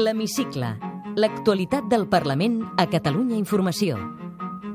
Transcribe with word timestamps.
L'Hemicicle. 0.00 0.78
L'actualitat 1.20 1.84
del 1.90 2.06
Parlament 2.08 2.62
a 2.80 2.86
Catalunya 2.88 3.36
Informació. 3.36 3.98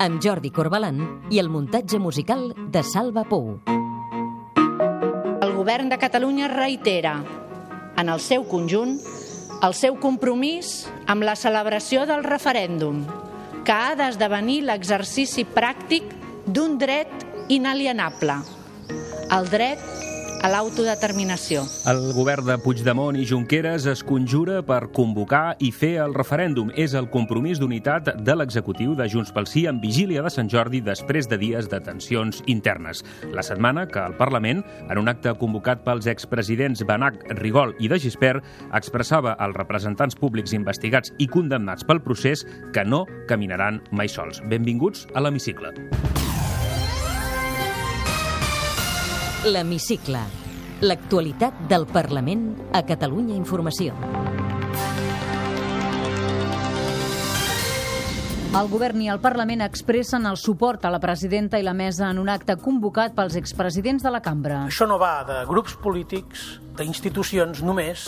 Amb 0.04 0.20
Jordi 0.22 0.52
Corbalan 0.54 1.00
i 1.34 1.40
el 1.42 1.50
muntatge 1.50 1.98
musical 1.98 2.52
de 2.54 2.84
Salva 2.86 3.24
Pou. 3.26 3.56
El 5.42 5.54
govern 5.56 5.90
de 5.90 5.98
Catalunya 5.98 6.52
reitera, 6.52 7.16
en 7.98 8.12
el 8.14 8.22
seu 8.22 8.46
conjunt, 8.46 9.00
el 9.66 9.74
seu 9.74 9.98
compromís 9.98 10.84
amb 11.10 11.26
la 11.26 11.34
celebració 11.40 12.06
del 12.06 12.22
referèndum, 12.28 13.02
que 13.66 13.74
ha 13.74 13.96
d'esdevenir 13.98 14.62
l'exercici 14.68 15.48
pràctic 15.58 16.12
d'un 16.46 16.78
dret 16.78 17.10
inalienable, 17.50 18.44
el 19.34 19.50
dret 19.50 19.82
a 20.46 20.50
l'autodeterminació. 20.52 21.64
El 21.90 22.12
govern 22.14 22.46
de 22.46 22.56
Puigdemont 22.62 23.18
i 23.18 23.24
Junqueras 23.26 23.88
es 23.90 24.04
conjura 24.06 24.60
per 24.66 24.92
convocar 24.94 25.56
i 25.58 25.72
fer 25.74 25.96
el 26.04 26.14
referèndum. 26.14 26.70
És 26.78 26.94
el 26.94 27.08
compromís 27.10 27.58
d'unitat 27.58 28.12
de 28.22 28.36
l'executiu 28.38 28.94
de 28.94 29.08
Junts 29.10 29.34
pel 29.34 29.50
Sí 29.50 29.66
en 29.66 29.80
vigília 29.82 30.22
de 30.22 30.30
Sant 30.30 30.52
Jordi 30.52 30.84
després 30.86 31.26
de 31.32 31.40
dies 31.42 31.70
de 31.72 31.80
tensions 31.82 32.44
internes. 32.46 33.02
La 33.34 33.42
setmana 33.42 33.88
que 33.90 34.04
el 34.04 34.14
Parlament, 34.20 34.62
en 34.86 35.02
un 35.02 35.10
acte 35.10 35.34
convocat 35.42 35.82
pels 35.88 36.06
expresidents 36.14 36.86
Benac, 36.86 37.18
Rigol 37.42 37.74
i 37.82 37.90
de 37.90 37.98
Gispert, 37.98 38.46
expressava 38.70 39.34
als 39.42 39.58
representants 39.58 40.20
públics 40.20 40.54
investigats 40.54 41.16
i 41.18 41.26
condemnats 41.26 41.88
pel 41.90 42.04
procés 42.06 42.46
que 42.76 42.86
no 42.86 43.08
caminaran 43.26 43.82
mai 43.90 44.12
sols. 44.14 44.44
Benvinguts 44.46 45.08
a 45.16 45.26
l'Hemicicle. 45.26 45.74
L'Hemicicle. 49.46 50.18
L'actualitat 50.82 51.68
del 51.70 51.84
Parlament 51.86 52.48
a 52.74 52.80
Catalunya 52.82 53.36
Informació. 53.38 53.94
El 58.58 58.72
govern 58.72 59.04
i 59.06 59.12
el 59.14 59.20
Parlament 59.22 59.62
expressen 59.62 60.26
el 60.26 60.40
suport 60.42 60.88
a 60.88 60.90
la 60.90 60.98
presidenta 61.04 61.60
i 61.62 61.66
la 61.68 61.76
mesa 61.78 62.08
en 62.10 62.24
un 62.24 62.32
acte 62.34 62.56
convocat 62.58 63.14
pels 63.14 63.38
expresidents 63.38 64.02
de 64.02 64.14
la 64.16 64.24
cambra. 64.26 64.64
Això 64.72 64.88
no 64.90 64.98
va 64.98 65.20
de 65.30 65.38
grups 65.46 65.78
polítics, 65.78 66.48
d'institucions 66.80 67.62
només, 67.62 68.08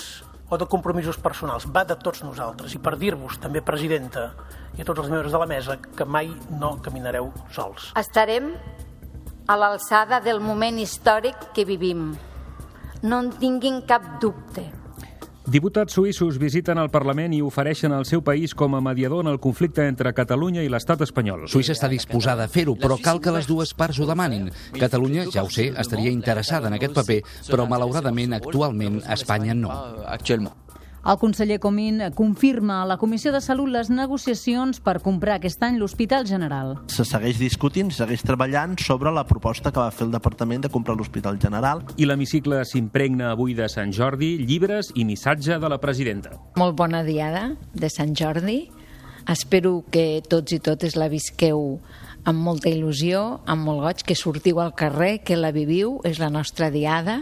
o 0.49 0.57
de 0.57 0.65
compromisos 0.65 1.21
personals, 1.21 1.69
va 1.69 1.85
de 1.85 1.99
tots 2.01 2.25
nosaltres. 2.25 2.73
I 2.73 2.81
per 2.81 2.95
dir-vos, 2.97 3.37
també, 3.43 3.61
presidenta, 3.61 4.31
i 4.73 4.81
a 4.81 4.89
tots 4.89 5.05
els 5.05 5.13
membres 5.13 5.37
de 5.37 5.45
la 5.45 5.51
mesa, 5.53 5.77
que 5.77 6.09
mai 6.17 6.33
no 6.57 6.79
caminareu 6.81 7.29
sols. 7.53 7.91
Estarem 7.99 8.55
a 9.47 9.55
l'alçada 9.55 10.19
del 10.19 10.41
moment 10.43 10.77
històric 10.79 11.53
que 11.55 11.63
vivim. 11.65 12.11
No 13.03 13.21
en 13.23 13.31
tinguin 13.39 13.79
cap 13.87 14.17
dubte. 14.21 14.65
Diputats 15.47 15.95
suïssos 15.95 16.35
visiten 16.41 16.75
el 16.81 16.89
Parlament 16.91 17.31
i 17.31 17.39
ofereixen 17.39 17.93
el 17.95 18.03
seu 18.03 18.19
país 18.19 18.51
com 18.51 18.73
a 18.75 18.81
mediador 18.83 19.23
en 19.23 19.29
el 19.31 19.39
conflicte 19.39 19.85
entre 19.87 20.11
Catalunya 20.11 20.65
i 20.65 20.67
l'estat 20.67 21.05
espanyol. 21.05 21.45
Suïssa 21.47 21.71
està 21.71 21.87
disposada 21.87 22.43
a 22.43 22.51
fer-ho, 22.51 22.75
però 22.75 22.97
cal 22.99 23.21
que 23.23 23.31
les 23.31 23.47
dues 23.47 23.71
parts 23.71 24.01
ho 24.03 24.09
demanin. 24.09 24.49
Catalunya, 24.75 25.29
ja 25.31 25.45
ho 25.47 25.49
sé, 25.49 25.69
estaria 25.71 26.11
interessada 26.11 26.67
en 26.67 26.75
aquest 26.75 26.99
paper, 26.99 27.21
però 27.47 27.63
malauradament 27.71 28.35
actualment 28.35 28.99
Espanya 29.07 29.55
no. 29.55 29.71
Actuellement. 30.03 30.66
El 31.05 31.17
conseller 31.21 31.59
Comín 31.61 32.01
confirma 32.15 32.81
a 32.81 32.85
la 32.85 32.97
Comissió 32.97 33.31
de 33.31 33.39
Salut 33.39 33.69
les 33.71 33.89
negociacions 33.89 34.81
per 34.83 34.97
comprar 35.05 35.37
aquest 35.37 35.61
any 35.63 35.77
l'Hospital 35.79 36.25
General. 36.27 36.73
Se 36.91 37.05
segueix 37.07 37.37
discutint, 37.39 37.91
se 37.93 38.01
segueix 38.01 38.25
treballant 38.27 38.75
sobre 38.81 39.13
la 39.15 39.23
proposta 39.29 39.71
que 39.71 39.79
va 39.79 39.93
fer 39.93 40.07
el 40.07 40.15
Departament 40.15 40.65
de 40.65 40.71
comprar 40.73 40.97
l'Hospital 40.97 41.39
General. 41.39 41.85
I 41.95 42.09
l'hemicicle 42.09 42.63
s'impregna 42.65 43.31
avui 43.31 43.55
de 43.55 43.69
Sant 43.71 43.93
Jordi, 43.95 44.35
llibres 44.41 44.91
i 44.95 45.05
missatge 45.05 45.61
de 45.61 45.69
la 45.71 45.79
presidenta. 45.79 46.35
Molt 46.57 46.75
bona 46.75 47.05
diada 47.07 47.53
de 47.73 47.93
Sant 47.93 48.17
Jordi. 48.17 48.65
Espero 49.27 49.83
que 49.91 50.23
tots 50.27 50.55
i 50.55 50.59
totes 50.63 50.95
la 50.99 51.07
visqueu 51.11 51.79
amb 52.27 52.43
molta 52.43 52.67
il·lusió, 52.67 53.39
amb 53.47 53.63
molt 53.63 53.83
goig, 53.85 54.03
que 54.03 54.15
sortiu 54.15 54.59
al 54.59 54.73
carrer, 54.75 55.21
que 55.23 55.39
la 55.39 55.53
viviu, 55.55 56.01
és 56.03 56.19
la 56.19 56.27
nostra 56.31 56.67
diada, 56.71 57.21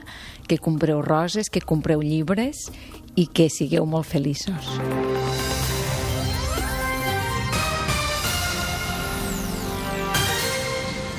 que 0.49 0.57
compreu 0.57 1.03
roses, 1.05 1.51
que 1.53 1.61
compreu 1.61 2.01
llibres 2.01 2.69
i 3.15 3.27
que 3.27 3.49
sigueu 3.49 3.85
molt 3.87 4.07
feliços. 4.07 4.75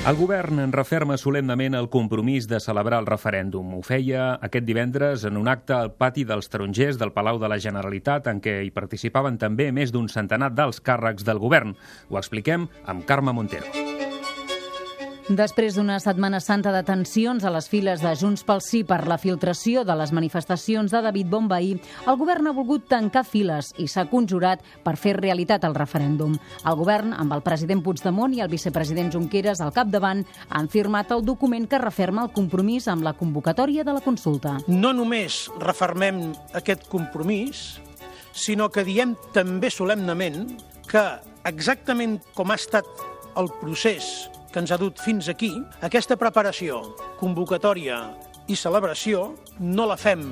El 0.07 0.15
govern 0.15 0.61
en 0.63 0.71
referma 0.71 1.17
solemnament 1.19 1.75
el 1.75 1.89
compromís 1.91 2.45
de 2.47 2.61
celebrar 2.63 3.01
el 3.01 3.09
referèndum. 3.09 3.73
Ho 3.75 3.81
feia 3.83 4.37
aquest 4.39 4.63
divendres 4.63 5.25
en 5.27 5.35
un 5.35 5.51
acte 5.51 5.75
al 5.75 5.91
pati 5.99 6.23
dels 6.23 6.47
tarongers 6.47 6.95
del 6.95 7.11
Palau 7.11 7.41
de 7.41 7.51
la 7.51 7.59
Generalitat 7.59 8.31
en 8.31 8.39
què 8.39 8.61
hi 8.63 8.71
participaven 8.71 9.35
també 9.35 9.67
més 9.75 9.91
d'un 9.91 10.07
centenar 10.07 10.53
d'alts 10.55 10.79
càrrecs 10.79 11.27
del 11.27 11.43
govern. 11.43 11.75
Ho 12.07 12.23
expliquem 12.23 12.69
amb 12.87 13.03
Carme 13.03 13.35
Montero. 13.35 14.06
Després 15.27 15.75
d'una 15.75 15.97
setmana 15.99 16.39
santa 16.39 16.71
de 16.71 16.79
tensions 16.87 17.43
a 17.43 17.49
les 17.51 17.65
files 17.67 17.99
de 17.99 18.13
Junts 18.15 18.45
pel 18.47 18.61
Sí 18.63 18.85
per 18.87 19.01
la 19.11 19.17
filtració 19.19 19.81
de 19.83 19.91
les 19.99 20.13
manifestacions 20.15 20.93
de 20.93 21.01
David 21.03 21.27
Bombaí, 21.27 21.73
el 22.07 22.15
govern 22.15 22.47
ha 22.47 22.53
volgut 22.55 22.85
tancar 22.87 23.25
files 23.27 23.73
i 23.75 23.89
s'ha 23.91 24.05
conjurat 24.07 24.63
per 24.85 24.93
fer 24.95 25.17
realitat 25.17 25.65
el 25.67 25.75
referèndum. 25.75 26.37
El 26.63 26.77
govern, 26.79 27.11
amb 27.11 27.35
el 27.35 27.43
president 27.43 27.83
Puigdemont 27.83 28.37
i 28.37 28.39
el 28.45 28.47
vicepresident 28.47 29.11
Junqueras 29.11 29.59
al 29.59 29.73
capdavant, 29.75 30.23
han 30.47 30.71
firmat 30.71 31.11
el 31.11 31.25
document 31.27 31.67
que 31.67 31.83
referma 31.83 32.23
el 32.23 32.31
compromís 32.31 32.87
amb 32.87 33.03
la 33.03 33.17
convocatòria 33.19 33.83
de 33.83 33.97
la 33.99 34.05
consulta. 34.07 34.55
No 34.71 34.93
només 34.95 35.49
refermem 35.59 36.23
aquest 36.55 36.87
compromís, 36.87 37.81
sinó 38.31 38.71
que 38.71 38.87
diem 38.87 39.17
també 39.35 39.75
solemnament 39.75 40.53
que 40.87 41.03
exactament 41.43 42.21
com 42.31 42.55
ha 42.55 42.61
estat 42.63 42.87
el 43.35 43.51
procés 43.59 44.29
que 44.51 44.61
ens 44.63 44.71
ha 44.71 44.79
dut 44.81 45.01
fins 45.01 45.29
aquí, 45.31 45.51
aquesta 45.85 46.17
preparació, 46.19 46.81
convocatòria 47.19 47.99
i 48.47 48.55
celebració 48.55 49.33
no 49.59 49.87
la 49.89 49.97
fem 49.99 50.29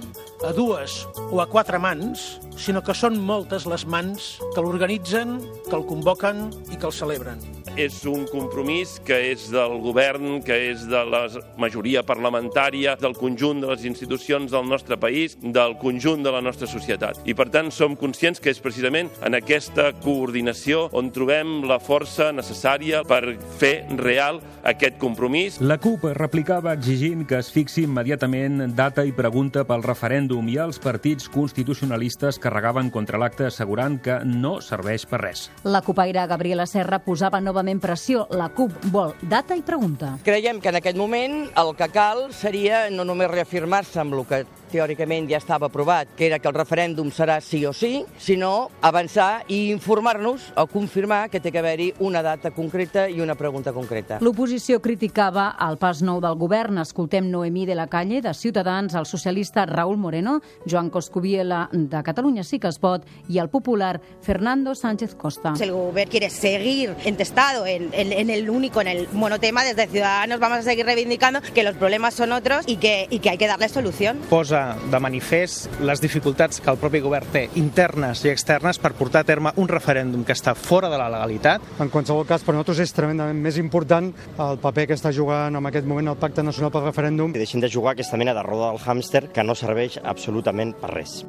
a 0.47 0.53
dues 0.55 1.01
o 1.27 1.41
a 1.43 1.49
quatre 1.51 1.79
mans, 1.81 2.25
sinó 2.57 2.83
que 2.85 2.95
són 2.95 3.19
moltes 3.19 3.67
les 3.67 3.85
mans 3.85 4.35
que 4.55 4.63
l'organitzen, 4.63 5.37
que 5.67 5.75
el 5.75 5.87
convoquen 5.89 6.49
i 6.71 6.79
que 6.79 6.87
el 6.87 6.95
celebren. 6.95 7.54
És 7.75 7.97
un 8.08 8.22
compromís 8.31 9.02
que 9.03 9.18
és 9.34 9.50
del 9.52 9.74
govern, 9.84 10.38
que 10.47 10.56
és 10.69 10.86
de 10.88 11.02
la 11.12 11.25
majoria 11.59 12.06
parlamentària, 12.08 12.94
del 13.02 13.18
conjunt 13.19 13.59
de 13.59 13.68
les 13.68 13.84
institucions 13.84 14.53
del 14.53 14.63
nostre 14.63 14.96
país, 14.96 15.36
del 15.44 15.75
conjunt 15.81 16.24
de 16.24 16.31
la 16.31 16.40
nostra 16.40 16.69
societat. 16.72 17.19
I 17.28 17.36
per 17.36 17.50
tant 17.52 17.74
som 17.75 17.97
conscients 18.00 18.40
que 18.40 18.53
és 18.53 18.62
precisament 18.63 19.09
en 19.28 19.36
aquesta 19.36 19.90
coordinació 20.06 20.86
on 20.96 21.09
trobem 21.12 21.66
la 21.68 21.81
força 21.84 22.30
necessària 22.31 23.02
per 23.03 23.36
fer 23.59 23.74
real 24.00 24.40
aquest 24.63 24.96
compromís. 25.02 25.59
La 25.59 25.75
CUP 25.75 26.07
replicava 26.16 26.78
exigint 26.80 27.28
que 27.28 27.42
es 27.44 27.52
fixi 27.52 27.84
immediatament 27.84 28.72
data 28.72 29.03
i 29.03 29.12
pregunta 29.12 29.66
pel 29.68 29.84
referèndum 29.84 30.47
i 30.47 30.56
els 30.63 30.80
partits 30.80 31.28
constitucionalistes 31.28 32.40
carregaven 32.40 32.88
contra 32.88 33.19
l'acte 33.19 33.50
assegurant 33.52 34.00
que 34.00 34.22
no 34.24 34.62
serveix 34.63 35.03
per 35.12 35.25
res. 35.25 35.50
La 35.68 35.84
cupaire 35.84 36.24
Gabriela 36.31 36.72
Serra 36.72 37.03
posava 37.03 37.44
novament 37.44 37.64
pressió. 37.81 38.27
La 38.29 38.49
CUP 38.53 38.71
vol 38.93 39.13
data 39.21 39.55
i 39.57 39.63
pregunta. 39.65 40.15
Creiem 40.23 40.61
que 40.61 40.69
en 40.69 40.79
aquest 40.81 40.97
moment 40.97 41.49
el 41.57 41.73
que 41.75 41.89
cal 41.93 42.27
seria 42.33 42.89
no 42.93 43.05
només 43.07 43.31
reafirmar-se 43.31 43.99
amb 44.03 44.13
el 44.13 44.25
que 44.29 44.43
teòricament 44.75 45.30
ja 45.31 45.40
estava 45.40 45.69
aprovat, 45.72 46.12
que 46.18 46.28
era 46.28 46.40
que 46.40 46.50
el 46.52 46.56
referèndum 46.58 47.09
serà 47.13 47.40
sí 47.41 47.63
o 47.66 47.72
sí, 47.74 48.03
sinó 48.19 48.69
avançar 48.84 49.46
i 49.47 49.72
informar-nos 49.72 50.52
o 50.59 50.68
confirmar 50.68 51.30
que 51.31 51.40
té 51.40 51.52
que 51.53 51.62
haver-hi 51.62 51.94
una 52.03 52.22
data 52.25 52.52
concreta 52.52 53.08
i 53.09 53.22
una 53.24 53.38
pregunta 53.40 53.72
concreta. 53.74 54.19
L'oposició 54.22 54.81
criticava 54.84 55.53
el 55.66 55.80
pas 55.80 56.02
nou 56.03 56.19
del 56.24 56.36
govern. 56.40 56.81
Escoltem 56.81 57.30
Noemí 57.31 57.66
de 57.66 57.75
la 57.77 57.88
Calle, 57.88 58.22
de 58.22 58.33
Ciutadans, 58.33 58.95
el 58.95 59.06
socialista 59.06 59.66
Raúl 59.66 59.98
Moreno, 59.98 60.42
Joan 60.69 60.89
Coscubiela, 60.89 61.69
de 61.71 62.04
Catalunya 62.04 62.44
sí 62.44 62.60
que 62.60 62.68
es 62.68 62.80
pot, 62.80 63.06
i 63.30 63.39
el 63.39 63.50
popular 63.50 64.01
Fernando 64.21 64.75
Sánchez 64.75 65.16
Costa. 65.16 65.54
El 65.60 65.71
govern 65.71 66.10
quiere 66.10 66.30
seguir 66.30 66.95
entestado 67.06 67.66
en, 67.66 67.89
en, 67.94 68.12
en 68.12 68.30
el 68.30 68.50
único, 68.50 68.81
en 68.81 68.88
el 68.88 69.07
monotema, 69.13 69.63
desde 69.63 69.88
Ciudadanos 69.88 70.39
vamos 70.39 70.60
a 70.60 70.63
seguir 70.63 70.86
reivindicando 70.86 71.42
que 71.42 71.63
los 71.63 71.75
problemas 71.75 72.13
son 72.13 72.31
otros 72.31 72.66
y 72.68 72.78
que, 72.78 73.07
y 73.10 73.19
que 73.19 73.30
hay 73.30 73.38
que 73.38 73.48
darle 73.48 73.69
solución. 73.69 74.18
Posa 74.30 74.64
de 74.91 75.00
manifest 75.01 75.79
les 75.85 76.01
dificultats 76.03 76.62
que 76.62 76.71
el 76.71 76.79
propi 76.81 77.01
govern 77.03 77.29
té 77.33 77.45
internes 77.59 78.23
i 78.25 78.31
externes 78.31 78.79
per 78.81 78.94
portar 78.97 79.23
a 79.23 79.27
terme 79.27 79.53
un 79.62 79.69
referèndum 79.71 80.25
que 80.25 80.35
està 80.35 80.56
fora 80.56 80.89
de 80.91 81.00
la 81.00 81.09
legalitat. 81.13 81.63
En 81.79 81.91
qualsevol 81.94 82.27
cas, 82.27 82.44
per 82.44 82.56
nosaltres 82.56 82.83
és 82.85 82.95
tremendament 82.95 83.41
més 83.41 83.59
important 83.62 84.12
el 84.12 84.62
paper 84.63 84.88
que 84.89 84.97
està 84.97 85.13
jugant 85.15 85.56
en 85.56 85.71
aquest 85.71 85.88
moment 85.89 86.13
el 86.13 86.19
Pacte 86.21 86.44
Nacional 86.44 86.73
pel 86.73 86.88
Referèndum. 86.88 87.35
I 87.35 87.44
deixin 87.44 87.63
de 87.63 87.71
jugar 87.71 87.95
aquesta 87.95 88.17
mena 88.17 88.33
de 88.35 88.44
roda 88.45 88.71
del 88.71 88.81
hàmster 88.81 89.27
que 89.33 89.44
no 89.44 89.56
serveix 89.56 90.00
absolutament 90.03 90.75
per 90.81 90.94
res. 90.95 91.21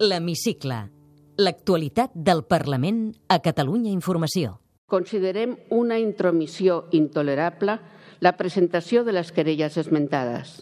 L'Hemicicle. 0.00 0.80
L'actualitat 1.40 2.14
del 2.14 2.42
Parlament 2.48 3.10
a 3.28 3.36
Catalunya 3.44 3.90
Informació. 3.92 4.58
Considerem 4.88 5.52
una 5.76 5.98
intromissió 6.00 6.86
intolerable 6.96 7.76
la 8.20 8.36
presentació 8.36 9.04
de 9.04 9.16
les 9.16 9.32
querelles 9.32 9.76
esmentades. 9.80 10.60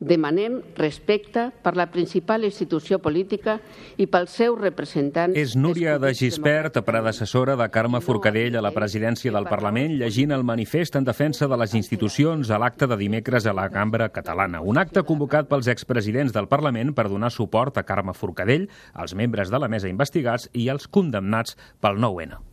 Demanem 0.00 0.62
respecte 0.78 1.50
per 1.60 1.74
la 1.76 1.90
principal 1.92 2.46
institució 2.48 2.96
política 3.04 3.58
i 4.00 4.06
pels 4.08 4.32
seus 4.32 4.56
representants. 4.56 5.36
És 5.36 5.52
Núria 5.60 5.98
de 6.00 6.14
Gispert, 6.16 6.78
predecessora 6.86 7.52
de 7.60 7.68
Carme 7.68 8.00
Forcadell 8.00 8.56
a 8.56 8.64
la 8.64 8.72
presidència 8.72 9.32
del 9.34 9.44
Parlament, 9.50 9.98
llegint 10.00 10.32
el 10.32 10.46
manifest 10.48 10.96
en 10.96 11.04
defensa 11.04 11.50
de 11.52 11.60
les 11.60 11.76
institucions 11.76 12.48
a 12.48 12.58
l'acte 12.58 12.88
de 12.88 12.96
dimecres 12.96 13.44
a 13.44 13.52
la 13.52 13.68
Cambra 13.68 14.08
Catalana. 14.08 14.64
Un 14.64 14.80
acte 14.80 15.04
convocat 15.04 15.52
pels 15.52 15.68
expresidents 15.68 16.32
del 16.32 16.48
Parlament 16.48 16.96
per 16.96 17.10
donar 17.12 17.28
suport 17.30 17.76
a 17.76 17.84
Carme 17.84 18.16
Forcadell, 18.16 18.70
als 18.94 19.12
membres 19.12 19.52
de 19.52 19.60
la 19.60 19.68
mesa 19.68 19.92
investigats 19.92 20.48
i 20.54 20.70
als 20.72 20.88
condemnats 20.88 21.60
pel 21.84 22.00
9-N. 22.00 22.49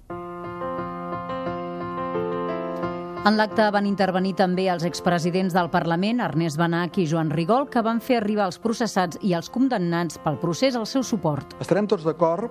En 3.27 3.35
l'acte 3.35 3.65
van 3.75 3.83
intervenir 3.83 4.37
també 4.39 4.69
els 4.71 4.85
expresidents 4.87 5.51
del 5.51 5.67
Parlament, 5.67 6.21
Ernest 6.23 6.55
Benach 6.55 6.95
i 7.01 7.03
Joan 7.11 7.27
Rigol, 7.35 7.65
que 7.67 7.81
van 7.83 7.97
fer 7.99 8.21
arribar 8.21 8.45
els 8.47 8.55
processats 8.63 9.19
i 9.19 9.33
els 9.35 9.49
condemnats 9.51 10.15
pel 10.23 10.37
procés 10.39 10.77
el 10.79 10.85
seu 10.87 11.03
suport. 11.03 11.57
Estarem 11.59 11.89
tots 11.91 12.05
d'acord 12.07 12.47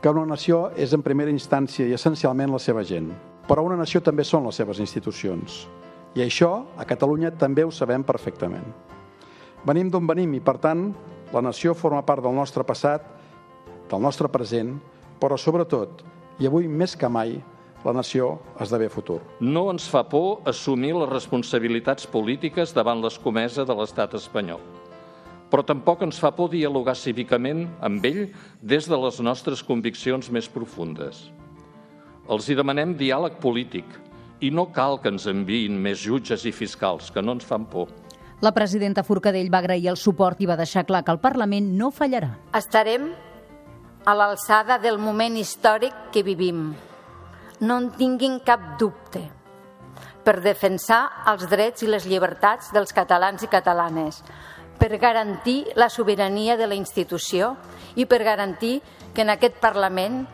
que 0.00 0.08
una 0.08 0.24
nació 0.24 0.70
és 0.80 0.96
en 0.96 1.04
primera 1.04 1.28
instància 1.28 1.84
i 1.84 1.92
essencialment 1.92 2.56
la 2.56 2.62
seva 2.62 2.86
gent. 2.88 3.12
Però 3.44 3.66
una 3.68 3.76
nació 3.76 4.00
també 4.00 4.24
són 4.24 4.48
les 4.48 4.56
seves 4.56 4.80
institucions. 4.80 5.66
I 6.16 6.24
això, 6.24 6.54
a 6.80 6.88
Catalunya, 6.88 7.34
també 7.36 7.68
ho 7.68 7.74
sabem 7.74 8.00
perfectament. 8.00 8.64
Venim 9.68 9.92
d'on 9.92 10.08
venim 10.08 10.38
i, 10.38 10.40
per 10.40 10.56
tant, 10.56 10.86
la 11.36 11.44
nació 11.44 11.76
forma 11.76 12.00
part 12.00 12.24
del 12.24 12.32
nostre 12.32 12.64
passat, 12.64 13.04
del 13.92 14.00
nostre 14.00 14.32
present, 14.32 14.78
però 15.20 15.36
sobretot, 15.36 16.00
i 16.40 16.48
avui 16.48 16.64
més 16.64 16.96
que 16.96 17.12
mai, 17.12 17.42
la 17.84 17.92
nació 17.92 18.38
esdevé 18.60 18.88
futur. 18.88 19.20
No 19.40 19.68
ens 19.70 19.86
fa 19.90 20.06
por 20.08 20.40
assumir 20.48 20.94
les 20.96 21.10
responsabilitats 21.10 22.08
polítiques 22.08 22.72
davant 22.74 23.02
l'escomesa 23.04 23.66
de 23.68 23.76
l'estat 23.76 24.16
espanyol. 24.16 24.62
Però 25.52 25.62
tampoc 25.62 26.02
ens 26.02 26.18
fa 26.18 26.32
por 26.34 26.48
dialogar 26.50 26.96
cívicament 26.96 27.66
amb 27.84 28.04
ell 28.08 28.22
des 28.62 28.88
de 28.88 28.98
les 28.98 29.20
nostres 29.20 29.62
conviccions 29.62 30.30
més 30.32 30.48
profundes. 30.48 31.28
Els 32.24 32.48
hi 32.48 32.56
demanem 32.56 32.96
diàleg 32.96 33.36
polític 33.42 33.84
i 34.40 34.50
no 34.50 34.70
cal 34.72 34.96
que 35.00 35.12
ens 35.12 35.28
enviïn 35.28 35.76
més 35.76 36.00
jutges 36.00 36.46
i 36.48 36.52
fiscals, 36.52 37.12
que 37.12 37.22
no 37.22 37.36
ens 37.36 37.44
fan 37.44 37.68
por. 37.68 37.92
La 38.40 38.52
presidenta 38.52 39.04
Forcadell 39.04 39.52
va 39.52 39.60
agrair 39.60 39.92
el 39.92 40.00
suport 40.00 40.40
i 40.40 40.48
va 40.48 40.56
deixar 40.56 40.86
clar 40.88 41.04
que 41.04 41.12
el 41.12 41.20
Parlament 41.20 41.70
no 41.78 41.92
fallarà. 41.94 42.32
Estarem 42.56 43.12
a 44.04 44.16
l'alçada 44.16 44.80
del 44.80 44.98
moment 44.98 45.36
històric 45.40 46.10
que 46.12 46.24
vivim 46.24 46.72
no 47.60 47.78
en 47.78 47.90
tinguin 47.94 48.40
cap 48.42 48.74
dubte, 48.80 49.22
per 50.24 50.40
defensar 50.42 51.26
els 51.30 51.46
drets 51.50 51.84
i 51.84 51.90
les 51.90 52.06
llibertats 52.08 52.72
dels 52.74 52.94
catalans 52.96 53.44
i 53.44 53.50
catalanes, 53.52 54.22
per 54.78 54.96
garantir 54.98 55.68
la 55.78 55.88
sobirania 55.88 56.56
de 56.56 56.66
la 56.66 56.74
institució 56.74 57.54
i 57.94 58.06
per 58.10 58.24
garantir 58.24 58.80
que 59.14 59.22
en 59.22 59.30
aquest 59.30 59.60
Parlament 59.62 60.24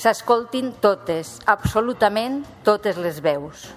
s'escoltin 0.00 0.72
totes, 0.80 1.36
absolutament 1.46 2.40
totes 2.64 2.96
les 2.96 3.20
veus. 3.20 3.68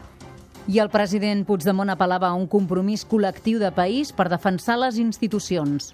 I 0.71 0.79
el 0.81 0.89
president 0.89 1.43
Puigdemont 1.45 1.91
apel·lava 1.93 2.31
a 2.31 2.37
un 2.37 2.47
compromís 2.49 3.03
col·lectiu 3.05 3.59
de 3.61 3.69
país 3.75 4.13
per 4.15 4.29
defensar 4.31 4.79
les 4.81 4.97
institucions. 4.97 5.91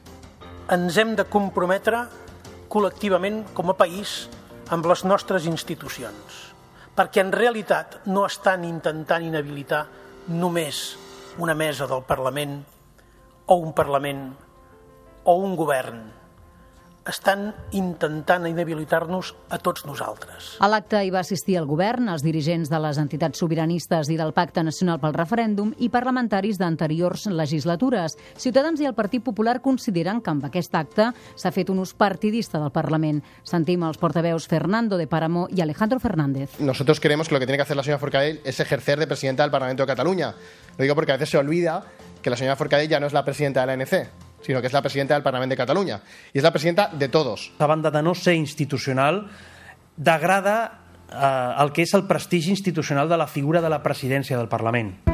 Ens 0.72 1.02
hem 1.02 1.18
de 1.18 1.26
comprometre 1.28 2.06
col·lectivament 2.72 3.42
com 3.58 3.74
a 3.74 3.76
país 3.76 4.30
amb 4.72 4.88
les 4.88 5.04
nostres 5.04 5.50
institucions 5.50 6.52
perquè 6.96 7.24
en 7.24 7.32
realitat 7.32 8.02
no 8.12 8.26
estan 8.28 8.66
intentant 8.68 9.24
inhabilitar 9.24 9.86
només 10.28 10.82
una 11.40 11.56
mesa 11.56 11.88
del 11.88 12.04
Parlament 12.08 12.58
o 13.48 13.56
un 13.56 13.74
Parlament 13.74 14.26
o 15.24 15.36
un 15.38 15.56
govern 15.56 16.02
estan 17.08 17.54
intentant 17.72 18.46
inhabilitar-nos 18.46 19.34
a 19.50 19.58
tots 19.58 19.86
nosaltres. 19.88 20.56
A 20.62 20.70
l'acte 20.70 21.00
hi 21.02 21.10
va 21.14 21.22
assistir 21.26 21.58
el 21.58 21.66
govern, 21.70 22.10
els 22.14 22.24
dirigents 22.26 22.70
de 22.70 22.80
les 22.84 23.00
entitats 23.02 23.42
sobiranistes 23.42 24.12
i 24.14 24.18
del 24.20 24.34
Pacte 24.38 24.64
Nacional 24.64 25.00
pel 25.02 25.16
Referèndum 25.18 25.74
i 25.80 25.90
parlamentaris 25.90 26.60
d'anteriors 26.62 27.26
legislatures. 27.34 28.18
Ciutadans 28.38 28.82
i 28.82 28.90
el 28.90 28.96
Partit 28.98 29.24
Popular 29.26 29.60
consideren 29.62 30.22
que 30.22 30.32
amb 30.34 30.46
aquest 30.46 30.76
acte 30.78 31.10
s'ha 31.36 31.54
fet 31.54 31.72
un 31.74 31.82
ús 31.82 31.96
partidista 31.98 32.62
del 32.62 32.72
Parlament. 32.72 33.24
Sentim 33.44 33.84
els 33.88 33.98
portaveus 33.98 34.48
Fernando 34.48 34.98
de 34.98 35.08
Páramo 35.08 35.48
i 35.50 35.62
Alejandro 35.62 36.00
Fernández. 36.00 36.60
Nosotros 36.60 37.00
creemos 37.00 37.28
que 37.28 37.36
lo 37.36 37.40
que 37.40 37.48
tiene 37.48 37.58
que 37.58 37.64
hacer 37.64 37.78
la 37.78 37.84
señora 37.84 38.00
Forcadell 38.00 38.42
es 38.44 38.60
ejercer 38.60 39.00
de 39.00 39.08
presidenta 39.08 39.44
del 39.44 39.52
Parlamento 39.52 39.84
de 39.84 39.88
Cataluña. 39.88 40.36
Lo 40.78 40.84
digo 40.84 40.96
porque 40.96 41.12
a 41.12 41.16
veces 41.16 41.30
se 41.30 41.38
olvida 41.38 41.84
que 42.22 42.30
la 42.30 42.38
señora 42.38 42.56
Forcadell 42.56 42.90
ya 42.90 43.00
no 43.00 43.08
es 43.08 43.14
la 43.14 43.26
presidenta 43.26 43.62
de 43.62 43.68
la 43.68 43.74
ANC 43.74 44.31
sino 44.46 44.62
que 44.62 44.68
es 44.68 44.74
la 44.74 44.82
presidenta 44.82 45.14
del 45.14 45.24
Parlament 45.24 45.52
de 45.52 45.60
Catalunya 45.60 46.02
i 46.34 46.40
és 46.40 46.44
la 46.44 46.52
presidenta 46.52 46.90
de 46.94 47.10
todos. 47.10 47.52
A 47.60 47.68
banda 47.68 47.92
de 47.92 48.02
no 48.02 48.16
ser 48.16 48.36
institucional, 48.36 49.26
degrada 49.98 50.58
eh, 51.12 51.64
el 51.64 51.72
que 51.72 51.84
és 51.86 51.94
el 51.94 52.08
prestigi 52.08 52.52
institucional 52.52 53.10
de 53.10 53.18
la 53.18 53.28
figura 53.28 53.62
de 53.62 53.70
la 53.70 53.84
presidència 53.84 54.38
del 54.38 54.50
Parlament. 54.50 55.11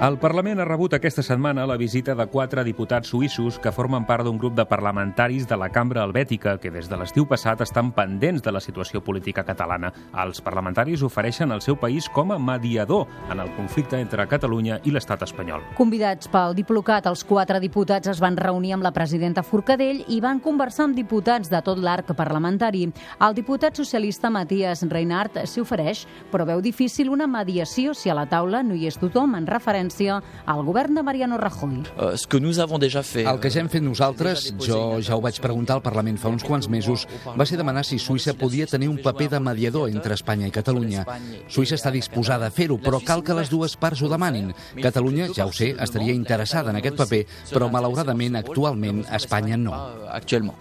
El 0.00 0.14
Parlament 0.16 0.56
ha 0.62 0.64
rebut 0.64 0.94
aquesta 0.96 1.20
setmana 1.20 1.66
la 1.68 1.74
visita 1.76 2.14
de 2.16 2.24
quatre 2.32 2.62
diputats 2.64 3.10
suïssos 3.12 3.58
que 3.60 3.68
formen 3.68 4.06
part 4.08 4.24
d'un 4.24 4.38
grup 4.40 4.54
de 4.56 4.64
parlamentaris 4.64 5.44
de 5.44 5.58
la 5.60 5.66
Cambra 5.68 6.06
Helvètica 6.06 6.54
que 6.56 6.70
des 6.72 6.86
de 6.88 6.96
l'estiu 6.96 7.26
passat 7.28 7.60
estan 7.60 7.90
pendents 7.92 8.40
de 8.40 8.54
la 8.56 8.62
situació 8.64 9.02
política 9.04 9.44
catalana. 9.44 9.90
Els 10.24 10.40
parlamentaris 10.40 11.02
ofereixen 11.04 11.52
el 11.52 11.60
seu 11.60 11.76
país 11.76 12.08
com 12.08 12.32
a 12.32 12.38
mediador 12.40 13.12
en 13.28 13.42
el 13.44 13.50
conflicte 13.58 14.00
entre 14.00 14.24
Catalunya 14.24 14.78
i 14.88 14.94
l'estat 14.94 15.26
espanyol. 15.26 15.66
Convidats 15.76 16.32
pel 16.32 16.56
Diplocat, 16.56 17.04
els 17.04 17.26
quatre 17.28 17.60
diputats 17.60 18.08
es 18.08 18.24
van 18.24 18.40
reunir 18.40 18.72
amb 18.78 18.88
la 18.88 18.94
presidenta 18.96 19.44
Forcadell 19.44 20.00
i 20.08 20.22
van 20.24 20.40
conversar 20.40 20.88
amb 20.88 20.96
diputats 20.96 21.52
de 21.52 21.60
tot 21.60 21.76
l'arc 21.76 22.14
parlamentari. 22.16 22.86
El 23.20 23.36
diputat 23.36 23.76
socialista 23.76 24.32
Matías 24.32 24.80
Reinhardt 24.88 25.44
s'hi 25.44 25.60
ofereix, 25.60 26.06
però 26.32 26.48
veu 26.48 26.64
difícil 26.64 27.12
una 27.12 27.28
mediació 27.28 27.92
si 27.92 28.08
a 28.08 28.16
la 28.16 28.24
taula 28.24 28.64
no 28.64 28.72
hi 28.72 28.88
és 28.88 28.96
tothom 28.96 29.36
en 29.36 29.44
referència 29.44 29.89
referència 29.90 30.22
al 30.46 30.64
govern 30.64 30.94
de 30.94 31.02
Mariano 31.02 31.36
Rajoy. 31.38 31.82
Que 32.28 32.40
nous 32.40 32.58
avons 32.58 32.78
déjà 32.78 33.02
fait, 33.02 33.24
el 33.24 33.40
que 33.40 33.50
ja 33.50 33.60
hem 33.60 33.68
fet 33.68 33.82
nosaltres, 33.82 34.52
jo 34.60 35.00
ja 35.02 35.16
ho 35.16 35.20
vaig 35.20 35.40
preguntar 35.40 35.76
al 35.76 35.82
Parlament 35.82 36.18
fa 36.18 36.28
uns 36.28 36.44
quants 36.44 36.68
mesos, 36.68 37.06
va 37.36 37.46
ser 37.46 37.58
demanar 37.58 37.84
si 37.84 37.98
Suïssa 37.98 38.34
podia 38.34 38.66
tenir 38.66 38.88
un 38.88 39.00
paper 39.02 39.28
de 39.30 39.40
mediador 39.40 39.90
entre 39.90 40.14
Espanya 40.14 40.46
i 40.46 40.54
Catalunya. 40.54 41.04
Suïssa 41.48 41.76
està 41.76 41.90
disposada 41.90 42.46
a 42.46 42.50
fer-ho, 42.50 42.78
però 42.78 43.00
cal 43.04 43.22
que 43.22 43.34
les 43.34 43.50
dues 43.50 43.76
parts 43.76 44.02
ho 44.02 44.08
demanin. 44.08 44.54
Catalunya, 44.80 45.30
ja 45.34 45.46
ho 45.46 45.52
sé, 45.52 45.74
estaria 45.78 46.14
interessada 46.14 46.70
en 46.70 46.80
aquest 46.80 46.96
paper, 46.96 47.24
però 47.50 47.70
malauradament 47.70 48.36
actualment 48.36 49.04
Espanya 49.10 49.56
no. 49.56 49.74
Actualment. 50.10 50.56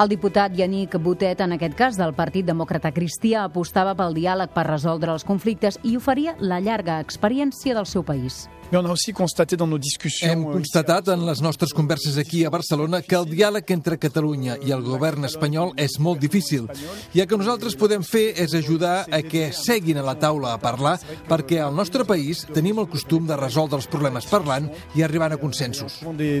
El 0.00 0.08
diputat 0.08 0.54
Yannick 0.56 0.96
Botet, 1.04 1.42
en 1.44 1.52
aquest 1.52 1.74
cas 1.76 1.98
del 2.00 2.14
Partit 2.16 2.46
Demòcrata 2.48 2.94
Cristià, 2.96 3.44
apostava 3.44 3.92
pel 3.98 4.16
diàleg 4.16 4.54
per 4.54 4.64
resoldre 4.70 5.12
els 5.12 5.26
conflictes 5.28 5.76
i 5.84 5.98
oferia 5.98 6.32
la 6.40 6.62
llarga 6.64 6.98
experiència 7.04 7.76
del 7.76 7.86
seu 7.86 8.02
país. 8.02 8.46
on 8.72 8.86
a 8.86 8.90
aussi 8.90 9.12
constaté 9.12 9.54
dans 9.54 9.68
nos 9.68 9.80
discussions... 9.80 10.32
Hem 10.32 10.46
euh, 10.46 10.52
constatat 10.52 11.08
en 11.12 11.26
les 11.26 11.42
nostres 11.42 11.74
converses 11.74 12.16
aquí 12.16 12.44
a 12.44 12.50
Barcelona 12.50 13.02
que 13.02 13.16
el 13.18 13.26
diàleg 13.28 13.68
entre 13.74 13.98
Catalunya 14.00 14.56
i 14.64 14.72
el 14.72 14.80
govern 14.80 15.28
espanyol 15.28 15.74
és 15.76 15.98
molt 16.00 16.22
difícil. 16.22 16.70
I 17.12 17.20
el 17.20 17.28
que 17.28 17.36
nosaltres 17.36 17.76
podem 17.76 18.00
fer 18.00 18.32
és 18.32 18.54
ajudar 18.56 19.04
a 19.12 19.20
que 19.20 19.50
seguin 19.52 20.00
a 20.00 20.06
la 20.06 20.16
taula 20.16 20.54
a 20.54 20.62
parlar 20.62 20.96
perquè 21.28 21.60
al 21.60 21.76
nostre 21.76 22.08
país 22.08 22.46
tenim 22.48 22.80
el 22.80 22.88
costum 22.88 23.28
de 23.28 23.36
resoldre 23.36 23.76
els 23.76 23.90
problemes 23.92 24.24
parlant 24.24 24.70
i 24.96 25.04
arribant 25.04 25.36
a 25.36 25.40
consensos. 25.42 26.00
De 26.16 26.40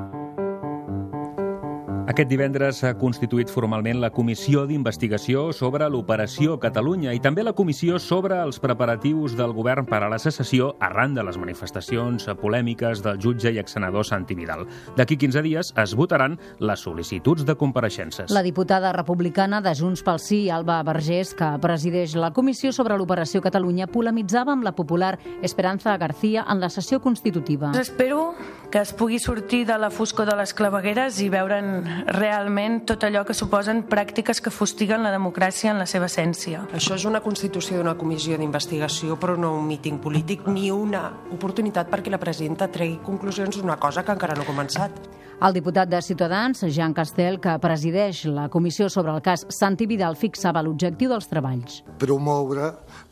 Aquest 2.11 2.27
divendres 2.27 2.81
s'ha 2.81 2.89
constituït 2.99 3.47
formalment 3.47 4.01
la 4.01 4.09
Comissió 4.11 4.65
d'Investigació 4.67 5.45
sobre 5.55 5.85
l'Operació 5.87 6.57
Catalunya 6.59 7.13
i 7.15 7.21
també 7.23 7.45
la 7.45 7.53
Comissió 7.55 8.01
sobre 8.03 8.35
els 8.43 8.57
preparatius 8.59 9.37
del 9.39 9.53
govern 9.55 9.85
per 9.87 10.01
a 10.03 10.09
la 10.11 10.17
secessió 10.19 10.73
arran 10.83 11.13
de 11.15 11.23
les 11.23 11.37
manifestacions 11.39 12.25
polèmiques 12.41 12.99
del 13.05 13.21
jutge 13.23 13.53
i 13.55 13.61
exsenador 13.61 14.03
Santi 14.03 14.35
Vidal. 14.35 14.65
D'aquí 14.97 15.15
15 15.15 15.43
dies 15.45 15.71
es 15.71 15.93
votaran 15.95 16.35
les 16.59 16.83
sol·licituds 16.83 17.45
de 17.47 17.55
compareixences. 17.55 18.27
La 18.35 18.43
diputada 18.43 18.91
republicana 18.91 19.61
de 19.63 19.71
Junts 19.71 20.03
pel 20.03 20.19
Sí, 20.19 20.41
Alba 20.51 20.81
Vergés, 20.83 21.31
que 21.31 21.53
presideix 21.63 22.17
la 22.19 22.33
Comissió 22.35 22.73
sobre 22.75 22.99
l'Operació 22.99 23.39
Catalunya, 23.39 23.87
polemitzava 23.87 24.51
amb 24.51 24.67
la 24.67 24.75
popular 24.75 25.13
Esperanza 25.41 25.95
García 25.95 26.43
en 26.43 26.59
la 26.59 26.73
sessió 26.75 26.99
constitutiva. 26.99 27.71
Espero 27.79 28.33
que 28.71 28.83
es 28.83 28.91
pugui 28.91 29.19
sortir 29.19 29.63
de 29.67 29.79
la 29.79 29.91
foscor 29.91 30.27
de 30.27 30.35
les 30.35 30.53
clavegueres 30.55 31.23
i 31.23 31.31
veure'n 31.31 32.00
realment 32.07 32.81
tot 32.89 33.03
allò 33.05 33.23
que 33.27 33.35
suposen 33.37 33.83
pràctiques 33.89 34.41
que 34.41 34.53
fustiguen 34.53 35.03
la 35.05 35.11
democràcia 35.13 35.71
en 35.71 35.79
la 35.81 35.87
seva 35.89 36.09
essència. 36.09 36.65
Això 36.75 36.97
és 36.97 37.05
una 37.05 37.21
constitució 37.21 37.77
d'una 37.77 37.95
comissió 37.99 38.37
d'investigació, 38.39 39.17
però 39.21 39.37
no 39.37 39.53
un 39.57 39.67
míting 39.69 40.01
polític 40.03 40.47
ni 40.47 40.69
una 40.71 41.07
oportunitat 41.31 41.89
perquè 41.91 42.13
la 42.13 42.21
presidenta 42.21 42.69
tregui 42.71 42.99
conclusions 43.05 43.57
d'una 43.57 43.79
cosa 43.81 44.03
que 44.03 44.15
encara 44.15 44.35
no 44.35 44.45
ha 44.45 44.49
començat. 44.49 45.01
El 45.41 45.55
diputat 45.57 45.89
de 45.89 46.01
Ciutadans, 46.05 46.59
Jean 46.69 46.93
Castel, 46.93 47.39
que 47.41 47.55
presideix 47.57 48.25
la 48.29 48.45
comissió 48.53 48.89
sobre 48.93 49.15
el 49.15 49.23
cas 49.25 49.47
Santi 49.49 49.87
Vidal, 49.89 50.13
fixava 50.13 50.61
l'objectiu 50.61 51.09
dels 51.09 51.25
treballs. 51.31 51.79
Promoure 51.97 52.67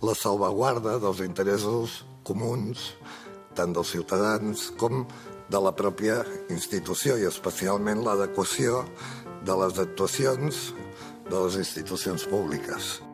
la 0.05 0.13
salvaguarda 0.13 0.99
dels 1.01 1.23
interessos 1.25 2.03
comuns 2.21 2.91
tant 3.57 3.73
dels 3.73 3.91
ciutadans 3.91 4.69
com 4.79 5.03
de 5.49 5.61
la 5.61 5.73
pròpia 5.75 6.21
institució 6.53 7.17
i 7.17 7.27
especialment 7.29 8.03
l'adequació 8.05 8.83
de 9.45 9.55
les 9.63 9.79
actuacions 9.81 10.69
de 11.29 11.37
les 11.45 11.59
institucions 11.61 12.25
públiques. 12.29 13.08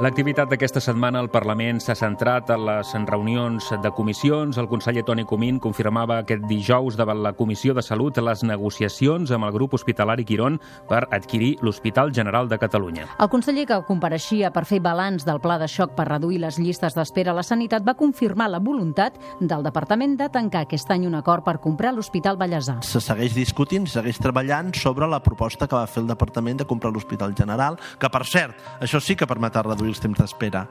L'activitat 0.00 0.48
d'aquesta 0.48 0.80
setmana 0.80 1.20
al 1.20 1.26
Parlament 1.28 1.76
s'ha 1.84 1.92
centrat 1.92 2.48
en 2.54 2.62
les 2.64 2.92
reunions 3.04 3.66
de 3.84 3.90
comissions. 3.92 4.56
El 4.56 4.68
conseller 4.70 5.02
Toni 5.04 5.26
Comín 5.28 5.58
confirmava 5.60 6.16
aquest 6.22 6.46
dijous 6.48 6.96
davant 6.96 7.18
la 7.20 7.34
Comissió 7.36 7.74
de 7.76 7.82
Salut 7.84 8.16
les 8.16 8.40
negociacions 8.42 9.28
amb 9.30 9.44
el 9.44 9.52
grup 9.52 9.74
hospitalari 9.76 10.24
Quirón 10.24 10.56
per 10.88 11.02
adquirir 11.12 11.58
l'Hospital 11.60 12.14
General 12.16 12.48
de 12.48 12.56
Catalunya. 12.56 13.04
El 13.20 13.28
conseller 13.28 13.66
que 13.68 13.78
compareixia 13.84 14.48
per 14.54 14.62
fer 14.64 14.78
balanç 14.80 15.26
del 15.28 15.42
pla 15.44 15.58
de 15.60 15.68
xoc 15.68 15.92
per 15.98 16.08
reduir 16.08 16.40
les 16.46 16.56
llistes 16.56 16.96
d'espera 16.96 17.34
a 17.34 17.36
la 17.36 17.44
sanitat 17.44 17.84
va 17.84 17.92
confirmar 17.92 18.48
la 18.48 18.62
voluntat 18.64 19.20
del 19.38 19.68
Departament 19.68 20.16
de 20.16 20.30
tancar 20.32 20.64
aquest 20.64 20.96
any 20.96 21.04
un 21.10 21.18
acord 21.20 21.44
per 21.44 21.58
comprar 21.60 21.92
l'Hospital 21.92 22.40
Vallèsà. 22.40 22.78
Se 22.80 23.04
segueix 23.04 23.36
discutint, 23.36 23.84
segueix 23.84 24.16
treballant 24.16 24.72
sobre 24.72 25.04
la 25.12 25.20
proposta 25.20 25.68
que 25.68 25.76
va 25.76 25.84
fer 25.84 26.00
el 26.06 26.08
Departament 26.08 26.64
de 26.64 26.70
comprar 26.72 26.88
l'Hospital 26.88 27.36
General, 27.36 27.76
que 28.00 28.08
per 28.08 28.24
cert, 28.24 28.56
això 28.80 28.96
sí 28.96 29.12
que 29.12 29.28
permetrà 29.28 29.68
reduir 29.90 29.96
els 29.96 30.00
temps 30.00 30.18
d'espera 30.18 30.68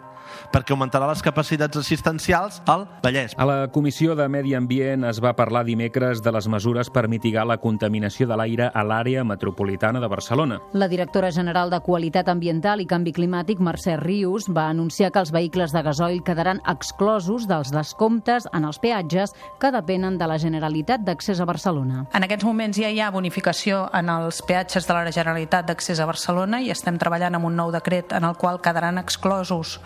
perquè 0.54 0.74
augmentarà 0.74 1.08
les 1.10 1.22
capacitats 1.24 1.78
assistencials 1.78 2.62
al 2.70 2.88
Vallès. 3.04 3.36
A 3.38 3.46
la 3.46 3.68
Comissió 3.72 4.16
de 4.16 4.28
Medi 4.30 4.56
Ambient 4.56 5.06
es 5.10 5.20
va 5.22 5.36
parlar 5.38 5.64
dimecres 5.66 6.24
de 6.24 6.32
les 6.34 6.48
mesures 6.48 6.90
per 6.90 7.08
mitigar 7.10 7.46
la 7.48 7.60
contaminació 7.62 8.28
de 8.30 8.38
l'aire 8.40 8.70
a 8.74 8.84
l'àrea 8.86 9.24
metropolitana 9.24 10.00
de 10.00 10.10
Barcelona. 10.10 10.60
La 10.74 10.88
directora 10.88 11.32
general 11.32 11.70
de 11.70 11.80
Qualitat 11.86 12.30
Ambiental 12.30 12.82
i 12.82 12.88
Canvi 12.90 13.14
Climàtic, 13.14 13.62
Mercè 13.62 13.98
Rius, 14.00 14.50
va 14.50 14.70
anunciar 14.70 15.12
que 15.12 15.22
els 15.24 15.34
vehicles 15.36 15.74
de 15.74 15.84
gasoil 15.86 16.24
quedaran 16.26 16.62
exclosos 16.68 17.48
dels 17.50 17.72
descomptes 17.74 18.48
en 18.54 18.66
els 18.66 18.80
peatges 18.80 19.36
que 19.60 19.72
depenen 19.72 20.18
de 20.18 20.28
la 20.28 20.40
Generalitat 20.40 21.06
d'accés 21.06 21.40
a 21.40 21.46
Barcelona. 21.50 22.06
En 22.14 22.26
aquests 22.26 22.46
moments 22.46 22.78
ja 22.80 22.90
hi 22.90 23.02
ha 23.02 23.12
bonificació 23.12 23.88
en 23.94 24.10
els 24.10 24.42
peatges 24.46 24.88
de 24.88 24.98
la 24.98 25.12
Generalitat 25.12 25.68
d'accés 25.70 26.00
a 26.00 26.10
Barcelona 26.10 26.62
i 26.62 26.72
estem 26.74 26.98
treballant 26.98 27.38
amb 27.38 27.50
un 27.50 27.58
nou 27.60 27.74
decret 27.74 28.14
en 28.18 28.26
el 28.26 28.38
qual 28.40 28.62
quedaran 28.62 28.98
exclosos 29.10 29.80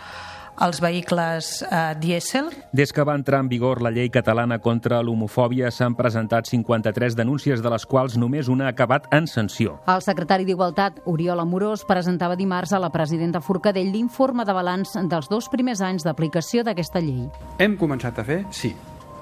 els 0.62 0.80
vehicles 0.82 1.64
eh, 1.64 1.96
dièsel. 2.00 2.50
Des 2.72 2.94
que 2.94 3.04
va 3.04 3.16
entrar 3.18 3.40
en 3.42 3.50
vigor 3.50 3.82
la 3.82 3.92
llei 3.92 4.10
catalana 4.14 4.60
contra 4.62 5.02
l'homofòbia 5.02 5.72
s'han 5.74 5.96
presentat 5.98 6.50
53 6.50 7.18
denúncies, 7.18 7.64
de 7.64 7.72
les 7.74 7.86
quals 7.90 8.18
només 8.22 8.50
una 8.52 8.68
ha 8.68 8.74
acabat 8.74 9.08
en 9.16 9.28
sanció. 9.28 9.80
El 9.90 10.04
secretari 10.06 10.46
d'Igualtat, 10.46 11.02
Oriol 11.10 11.42
Amorós, 11.42 11.86
presentava 11.90 12.38
dimarts 12.40 12.74
a 12.74 12.82
la 12.82 12.92
presidenta 12.94 13.42
Forcadell 13.42 13.92
l'informe 13.94 14.46
de 14.46 14.54
balanç 14.54 14.96
dels 15.10 15.30
dos 15.32 15.50
primers 15.50 15.82
anys 15.82 16.06
d'aplicació 16.06 16.64
d'aquesta 16.64 17.02
llei. 17.02 17.28
Hem 17.60 17.78
començat 17.78 18.20
a 18.20 18.28
fer, 18.28 18.44
sí, 18.52 18.76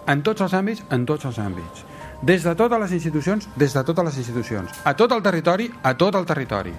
en 0.08 0.24
tots 0.26 0.44
els 0.44 0.54
àmbits, 0.58 0.84
en 0.92 1.06
tots 1.08 1.30
els 1.30 1.40
àmbits. 1.40 1.86
Des 2.22 2.44
de 2.46 2.54
totes 2.54 2.78
les 2.78 2.92
institucions, 2.94 3.48
des 3.58 3.74
de 3.74 3.84
totes 3.84 4.06
les 4.06 4.18
institucions. 4.22 4.82
A 4.86 4.94
tot 4.94 5.12
el 5.16 5.24
territori, 5.26 5.72
a 5.82 5.96
tot 5.98 6.16
el 6.20 6.28
territori. 6.30 6.74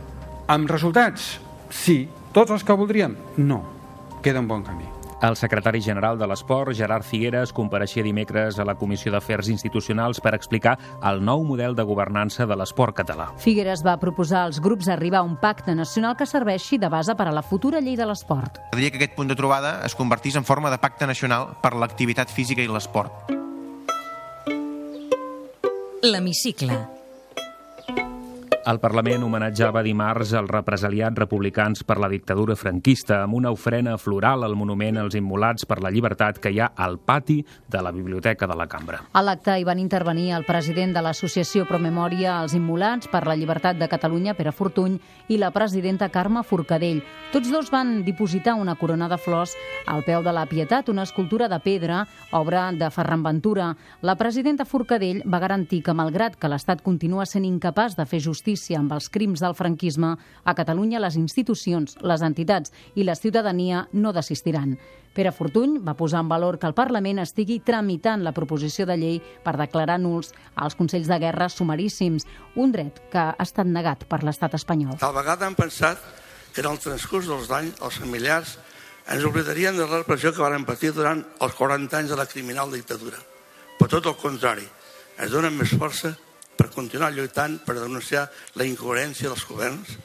Amb 0.52 0.70
resultats? 0.70 1.40
Sí. 1.72 2.04
Tots 2.32 2.50
els 2.50 2.64
que 2.64 2.72
voldríem? 2.72 3.16
No 3.36 3.62
queda 4.22 4.40
un 4.40 4.48
bon 4.48 4.62
camí. 4.62 4.86
El 5.22 5.36
secretari 5.36 5.80
general 5.82 6.18
de 6.18 6.26
l'Esport, 6.26 6.72
Gerard 6.74 7.04
Figueres, 7.06 7.52
compareixia 7.54 8.02
dimecres 8.02 8.58
a 8.58 8.64
la 8.66 8.74
Comissió 8.74 9.12
d'Afers 9.12 9.50
Institucionals 9.52 10.18
per 10.22 10.32
explicar 10.34 10.72
el 11.10 11.20
nou 11.22 11.44
model 11.46 11.76
de 11.78 11.84
governança 11.86 12.46
de 12.46 12.56
l'esport 12.58 12.96
català. 13.02 13.28
Figueres 13.38 13.84
va 13.86 13.98
proposar 14.02 14.46
als 14.46 14.58
grups 14.62 14.88
arribar 14.88 15.20
a 15.20 15.28
un 15.28 15.36
pacte 15.36 15.76
nacional 15.78 16.16
que 16.16 16.26
serveixi 16.26 16.78
de 16.78 16.90
base 16.90 17.14
per 17.14 17.28
a 17.28 17.34
la 17.36 17.42
futura 17.42 17.80
llei 17.80 17.94
de 17.98 18.08
l'esport. 18.08 18.58
Diria 18.72 18.90
que 18.90 18.98
aquest 19.02 19.14
punt 19.14 19.30
de 19.30 19.38
trobada 19.38 19.76
es 19.86 19.94
convertís 19.94 20.34
en 20.34 20.48
forma 20.48 20.70
de 20.70 20.80
pacte 20.82 21.06
nacional 21.06 21.52
per 21.62 21.74
l'activitat 21.76 22.30
física 22.30 22.62
i 22.62 22.70
l'esport. 22.70 23.30
L'hemicicle 26.02 27.01
el 28.62 28.78
Parlament 28.78 29.24
homenatjava 29.26 29.80
dimarts 29.82 30.32
els 30.38 30.50
represaliats 30.50 31.18
republicans 31.18 31.82
per 31.86 31.96
la 31.98 32.08
dictadura 32.10 32.54
franquista 32.54 33.18
amb 33.24 33.34
una 33.34 33.50
ofrena 33.50 33.96
floral 33.98 34.44
al 34.46 34.54
monument 34.54 35.00
als 35.00 35.16
immolats 35.18 35.66
per 35.66 35.80
la 35.82 35.90
llibertat 35.90 36.38
que 36.38 36.52
hi 36.52 36.60
ha 36.62 36.68
al 36.76 36.98
pati 37.02 37.40
de 37.42 37.82
la 37.82 37.90
Biblioteca 37.90 38.46
de 38.46 38.56
la 38.58 38.68
Cambra. 38.70 39.00
A 39.12 39.22
l'acte 39.22 39.56
hi 39.58 39.66
van 39.66 39.80
intervenir 39.82 40.30
el 40.36 40.46
president 40.46 40.94
de 40.94 41.02
l'Associació 41.02 41.66
Promemòria 41.66 42.36
als 42.38 42.54
Immolats 42.54 43.10
per 43.10 43.24
la 43.26 43.34
Llibertat 43.34 43.80
de 43.80 43.88
Catalunya, 43.90 44.36
Pere 44.38 44.52
Fortuny, 44.52 44.98
i 45.28 45.40
la 45.42 45.50
presidenta 45.50 46.10
Carme 46.14 46.44
Forcadell. 46.46 47.02
Tots 47.32 47.50
dos 47.50 47.70
van 47.72 48.02
dipositar 48.06 48.54
una 48.54 48.76
corona 48.76 49.08
de 49.08 49.18
flors 49.18 49.56
al 49.86 50.04
peu 50.06 50.22
de 50.22 50.32
la 50.32 50.46
Pietat, 50.46 50.88
una 50.88 51.02
escultura 51.08 51.48
de 51.48 51.58
pedra, 51.58 52.04
obra 52.30 52.70
de 52.72 52.90
Ferran 52.90 53.22
Ventura. 53.22 53.72
La 54.02 54.16
presidenta 54.16 54.64
Forcadell 54.64 55.22
va 55.26 55.42
garantir 55.42 55.82
que, 55.82 55.96
malgrat 55.96 56.38
que 56.38 56.50
l'Estat 56.52 56.82
continua 56.82 57.26
sent 57.26 57.48
incapaç 57.48 57.96
de 57.98 58.06
fer 58.06 58.20
justícia 58.22 58.51
justícia 58.52 58.78
amb 58.78 58.92
els 58.92 59.08
crims 59.08 59.40
del 59.40 59.54
franquisme, 59.54 60.16
a 60.44 60.54
Catalunya 60.54 61.00
les 61.00 61.16
institucions, 61.16 61.96
les 62.02 62.22
entitats 62.22 62.72
i 62.94 63.04
la 63.04 63.16
ciutadania 63.16 63.88
no 63.92 64.12
desistiran. 64.12 64.76
Pere 65.12 65.32
Fortuny 65.32 65.78
va 65.84 65.94
posar 65.94 66.22
en 66.22 66.28
valor 66.28 66.58
que 66.58 66.66
el 66.66 66.74
Parlament 66.74 67.18
estigui 67.20 67.60
tramitant 67.60 68.22
la 68.24 68.32
proposició 68.32 68.86
de 68.86 68.96
llei 68.96 69.20
per 69.44 69.56
declarar 69.58 69.98
nuls 70.00 70.32
els 70.56 70.74
Consells 70.74 71.08
de 71.08 71.18
Guerra 71.20 71.48
sumaríssims, 71.48 72.26
un 72.56 72.72
dret 72.72 73.00
que 73.12 73.20
ha 73.20 73.44
estat 73.44 73.66
negat 73.68 74.06
per 74.08 74.22
l'estat 74.24 74.54
espanyol. 74.56 74.96
Tal 75.00 75.14
vegada 75.14 75.46
han 75.46 75.56
pensat 75.56 76.00
que 76.54 76.60
en 76.64 76.70
el 76.72 76.80
transcurs 76.80 77.28
dels 77.28 77.50
anys 77.52 77.80
els 77.80 78.00
familiars 78.00 78.56
ens 79.12 79.24
oblidarien 79.24 79.76
de 79.76 79.84
la 79.84 80.00
repressió 80.00 80.32
que 80.32 80.44
van 80.44 80.64
patir 80.64 80.92
durant 80.96 81.24
els 81.40 81.56
40 81.56 81.98
anys 81.98 82.12
de 82.12 82.16
la 82.16 82.28
criminal 82.28 82.72
dictadura. 82.72 83.20
Per 83.78 83.88
tot 83.88 84.06
el 84.06 84.16
contrari, 84.16 84.64
ens 85.18 85.32
donen 85.32 85.56
més 85.58 85.72
força 85.76 86.14
per 86.56 86.70
continuar 86.70 87.12
lluitant 87.12 87.58
per 87.66 87.78
denunciar 87.80 88.28
la 88.60 88.66
incoherència 88.68 89.30
dels 89.32 89.44
governs 89.48 89.96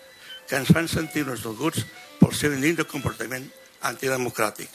que 0.48 0.60
ens 0.60 0.72
fan 0.74 0.88
sentir-nos 0.88 1.44
dolguts 1.44 1.86
pel 2.20 2.36
seu 2.36 2.54
indigne 2.56 2.88
comportament 2.88 3.48
antidemocràtic. 3.88 4.70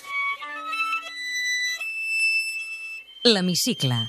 L'hemicicle 3.24 4.02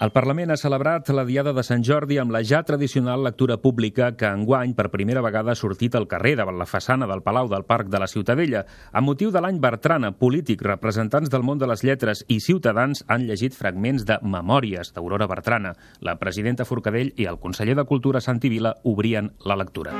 el 0.00 0.12
Parlament 0.12 0.48
ha 0.48 0.56
celebrat 0.56 1.10
la 1.12 1.26
Diada 1.28 1.52
de 1.52 1.62
Sant 1.66 1.82
Jordi 1.84 2.16
amb 2.18 2.32
la 2.32 2.40
ja 2.40 2.62
tradicional 2.64 3.20
lectura 3.20 3.58
pública 3.60 4.06
que 4.16 4.30
enguany 4.32 4.72
per 4.74 4.88
primera 4.88 5.20
vegada 5.20 5.52
ha 5.52 5.58
sortit 5.58 5.94
al 5.94 6.06
carrer 6.08 6.38
davant 6.38 6.56
la 6.56 6.64
façana 6.64 7.04
del 7.10 7.20
Palau 7.20 7.50
del 7.52 7.66
Parc 7.68 7.90
de 7.92 8.00
la 8.00 8.08
Ciutadella. 8.08 8.64
A 8.92 9.02
motiu 9.04 9.30
de 9.30 9.42
l'any 9.44 9.58
Bertrana, 9.60 10.12
polític, 10.16 10.64
representants 10.64 11.28
del 11.28 11.44
món 11.44 11.60
de 11.60 11.68
les 11.68 11.84
lletres 11.84 12.24
i 12.28 12.40
ciutadans 12.40 13.04
han 13.08 13.26
llegit 13.28 13.52
fragments 13.52 14.06
de 14.08 14.16
Memòries 14.22 14.94
d'Aurora 14.96 15.28
Bertrana. 15.28 15.74
La 16.00 16.16
presidenta 16.16 16.64
Forcadell 16.64 17.12
i 17.20 17.28
el 17.28 17.36
conseller 17.36 17.76
de 17.76 17.84
Cultura 17.84 18.24
Santi 18.24 18.48
Vila 18.48 18.78
obrien 18.84 19.34
la 19.44 19.58
lectura. 19.60 19.92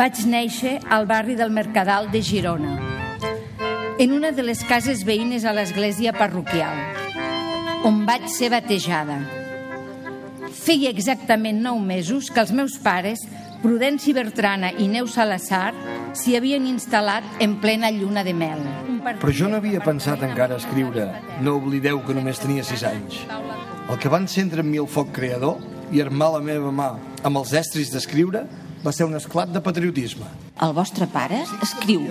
Vaig 0.00 0.24
néixer 0.24 0.78
al 0.88 1.04
barri 1.06 1.36
del 1.36 1.52
Mercadal 1.52 2.08
de 2.10 2.24
Girona 2.24 3.01
en 4.02 4.10
una 4.12 4.32
de 4.32 4.42
les 4.42 4.58
cases 4.66 5.04
veïnes 5.06 5.44
a 5.46 5.52
l'església 5.54 6.10
parroquial, 6.16 6.74
on 7.86 8.00
vaig 8.02 8.24
ser 8.26 8.48
batejada. 8.50 9.20
Feia 10.58 10.90
exactament 10.90 11.60
nou 11.62 11.78
mesos 11.78 12.26
que 12.26 12.42
els 12.42 12.50
meus 12.50 12.74
pares, 12.82 13.22
Prudenci 13.62 14.10
Bertrana 14.16 14.72
i 14.74 14.88
Neus 14.90 15.14
Salazar, 15.14 15.70
s'hi 16.18 16.34
havien 16.34 16.66
instal·lat 16.66 17.44
en 17.46 17.54
plena 17.62 17.92
lluna 17.94 18.26
de 18.26 18.34
mel. 18.34 18.66
Però 19.22 19.30
jo 19.30 19.46
no 19.46 19.62
havia 19.62 19.84
pensat 19.86 20.26
encara 20.26 20.58
escriure 20.58 21.06
No 21.46 21.54
oblideu 21.60 22.02
que 22.02 22.18
només 22.18 22.42
tenia 22.42 22.66
sis 22.66 22.82
anys. 22.82 23.22
El 23.86 24.02
que 24.02 24.10
va 24.10 24.18
encendre 24.18 24.66
en 24.66 24.70
mi 24.72 24.82
el 24.82 24.90
foc 24.90 25.14
creador 25.14 25.62
i 25.94 26.02
armar 26.02 26.32
la 26.34 26.42
meva 26.42 26.74
mà 26.74 26.90
amb 27.22 27.38
els 27.38 27.54
estris 27.54 27.94
d'escriure 27.94 28.48
va 28.82 28.90
ser 28.90 29.06
un 29.06 29.14
esclat 29.14 29.54
de 29.54 29.62
patriotisme. 29.62 30.26
El 30.58 30.74
vostre 30.74 31.06
pare 31.06 31.44
escriu 31.62 32.10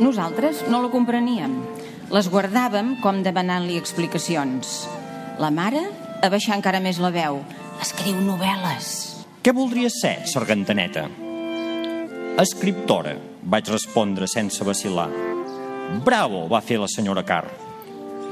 nosaltres 0.00 0.64
no 0.70 0.82
la 0.84 0.90
compreníem. 0.92 1.58
Les 2.12 2.28
guardàvem 2.30 2.96
com 3.02 3.22
demanant-li 3.24 3.76
explicacions. 3.80 4.86
La 5.42 5.50
mare, 5.50 5.82
a 6.22 6.30
baixar 6.32 6.56
encara 6.56 6.80
més 6.80 7.00
la 7.02 7.10
veu, 7.14 7.42
escriu 7.82 8.16
novel·les. 8.22 8.90
Què 9.42 9.52
voldria 9.54 9.90
ser, 9.92 10.20
sargantaneta? 10.30 11.06
Escriptora, 12.40 13.16
vaig 13.42 13.68
respondre 13.72 14.28
sense 14.28 14.64
vacilar. 14.64 15.08
Bravo, 16.04 16.46
va 16.50 16.60
fer 16.60 16.80
la 16.82 16.90
senyora 16.90 17.24
Carr. 17.24 17.48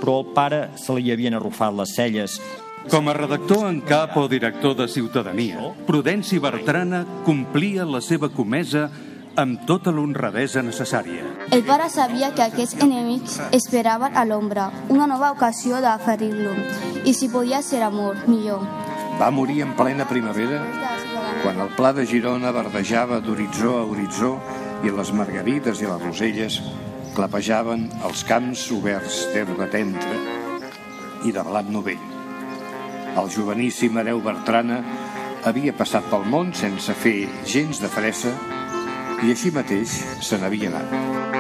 però 0.04 0.18
al 0.20 0.26
pare 0.36 0.58
se 0.76 0.92
li 0.92 1.12
havien 1.12 1.32
arrufat 1.38 1.72
les 1.72 1.94
celles. 1.96 2.34
Com 2.92 3.08
a 3.08 3.14
redactor 3.16 3.62
en 3.70 3.78
cap 3.80 4.16
o 4.20 4.26
director 4.28 4.74
de 4.76 4.84
Ciutadania, 4.88 5.70
Prudenci 5.86 6.36
Bertrana 6.38 7.06
complia 7.24 7.86
la 7.88 8.02
seva 8.04 8.28
comesa 8.28 8.90
amb 9.36 9.64
tota 9.66 9.92
l'honradesa 9.94 10.62
necessària. 10.62 11.24
El 11.54 11.64
pare 11.66 11.88
sabia 11.90 12.30
que 12.34 12.44
aquests 12.44 12.78
enemics 12.84 13.40
esperaven 13.56 14.16
a 14.16 14.24
l'ombra 14.28 14.68
una 14.92 15.06
nova 15.10 15.32
ocasió 15.34 15.80
de 15.82 15.92
ferir-lo, 16.04 16.54
i 17.04 17.14
si 17.14 17.28
podia 17.28 17.62
ser 17.62 17.82
amor, 17.82 18.16
millor. 18.28 18.62
Va 19.18 19.30
morir 19.30 19.60
en 19.62 19.74
plena 19.78 20.06
primavera, 20.10 20.62
quan 21.42 21.60
el 21.60 21.70
pla 21.76 21.92
de 21.92 22.06
Girona 22.06 22.54
verdejava 22.54 23.20
d'horitzó 23.20 23.76
a 23.78 23.84
horitzó 23.84 24.34
i 24.84 24.90
les 24.90 25.12
margarides 25.12 25.82
i 25.82 25.90
les 25.90 26.02
roselles 26.02 26.60
clapejaven 27.14 27.86
els 28.06 28.24
camps 28.26 28.66
oberts 28.74 29.20
d'herba 29.34 29.68
tendre 29.70 30.18
i 31.24 31.32
de 31.32 31.44
blat 31.46 31.70
novell. 31.70 32.02
El 33.14 33.30
joveníssim 33.30 33.96
hereu 34.00 34.18
Bertrana 34.24 34.80
havia 35.46 35.74
passat 35.76 36.06
pel 36.10 36.26
món 36.26 36.50
sense 36.56 36.94
fer 36.98 37.28
gens 37.46 37.78
de 37.82 37.90
fressa 37.92 38.32
i 39.22 39.30
així 39.34 39.54
mateix 39.54 39.94
se 40.24 40.40
n'havia 40.40 40.72
anat. 40.72 41.33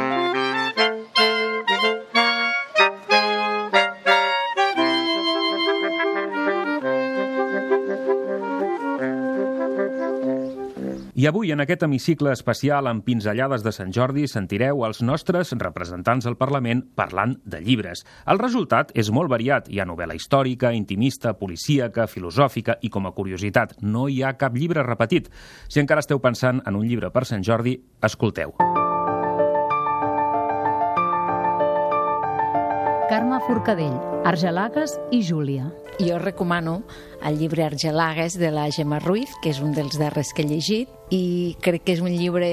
I 11.24 11.26
avui, 11.30 11.54
en 11.54 11.62
aquest 11.62 11.80
hemicicle 11.86 12.34
especial 12.36 12.84
amb 12.84 13.00
pinzellades 13.06 13.62
de 13.64 13.70
Sant 13.72 13.94
Jordi, 13.96 14.26
sentireu 14.28 14.82
els 14.84 15.00
nostres 15.00 15.54
representants 15.56 16.28
al 16.28 16.36
Parlament 16.36 16.82
parlant 17.00 17.38
de 17.48 17.62
llibres. 17.64 18.04
El 18.28 18.42
resultat 18.42 18.92
és 18.92 19.08
molt 19.08 19.32
variat. 19.32 19.72
Hi 19.72 19.80
ha 19.80 19.88
novel·la 19.88 20.18
històrica, 20.20 20.74
intimista, 20.76 21.32
policíaca, 21.40 22.04
filosòfica 22.12 22.76
i, 22.84 22.92
com 22.92 23.08
a 23.08 23.16
curiositat, 23.16 23.78
no 23.80 24.04
hi 24.04 24.20
ha 24.20 24.36
cap 24.36 24.52
llibre 24.52 24.84
repetit. 24.84 25.32
Si 25.64 25.80
encara 25.80 26.04
esteu 26.04 26.20
pensant 26.20 26.60
en 26.60 26.76
un 26.76 26.84
llibre 26.84 27.08
per 27.08 27.24
Sant 27.24 27.40
Jordi, 27.40 27.78
escolteu. 28.04 28.52
Carme 33.24 33.40
Forcadell, 33.40 33.94
Argelagues 34.28 34.98
i 35.10 35.22
Júlia. 35.24 35.70
Jo 35.96 36.18
recomano 36.18 36.82
el 37.24 37.38
llibre 37.38 37.64
Argelagues 37.64 38.36
de 38.36 38.50
la 38.50 38.66
Gemma 38.70 38.98
Ruiz, 39.00 39.30
que 39.40 39.48
és 39.48 39.62
un 39.64 39.72
dels 39.72 39.96
darrers 39.96 40.34
que 40.36 40.44
he 40.44 40.50
llegit, 40.50 40.90
i 41.08 41.56
crec 41.64 41.86
que 41.86 41.94
és 41.96 42.02
un 42.04 42.12
llibre 42.12 42.50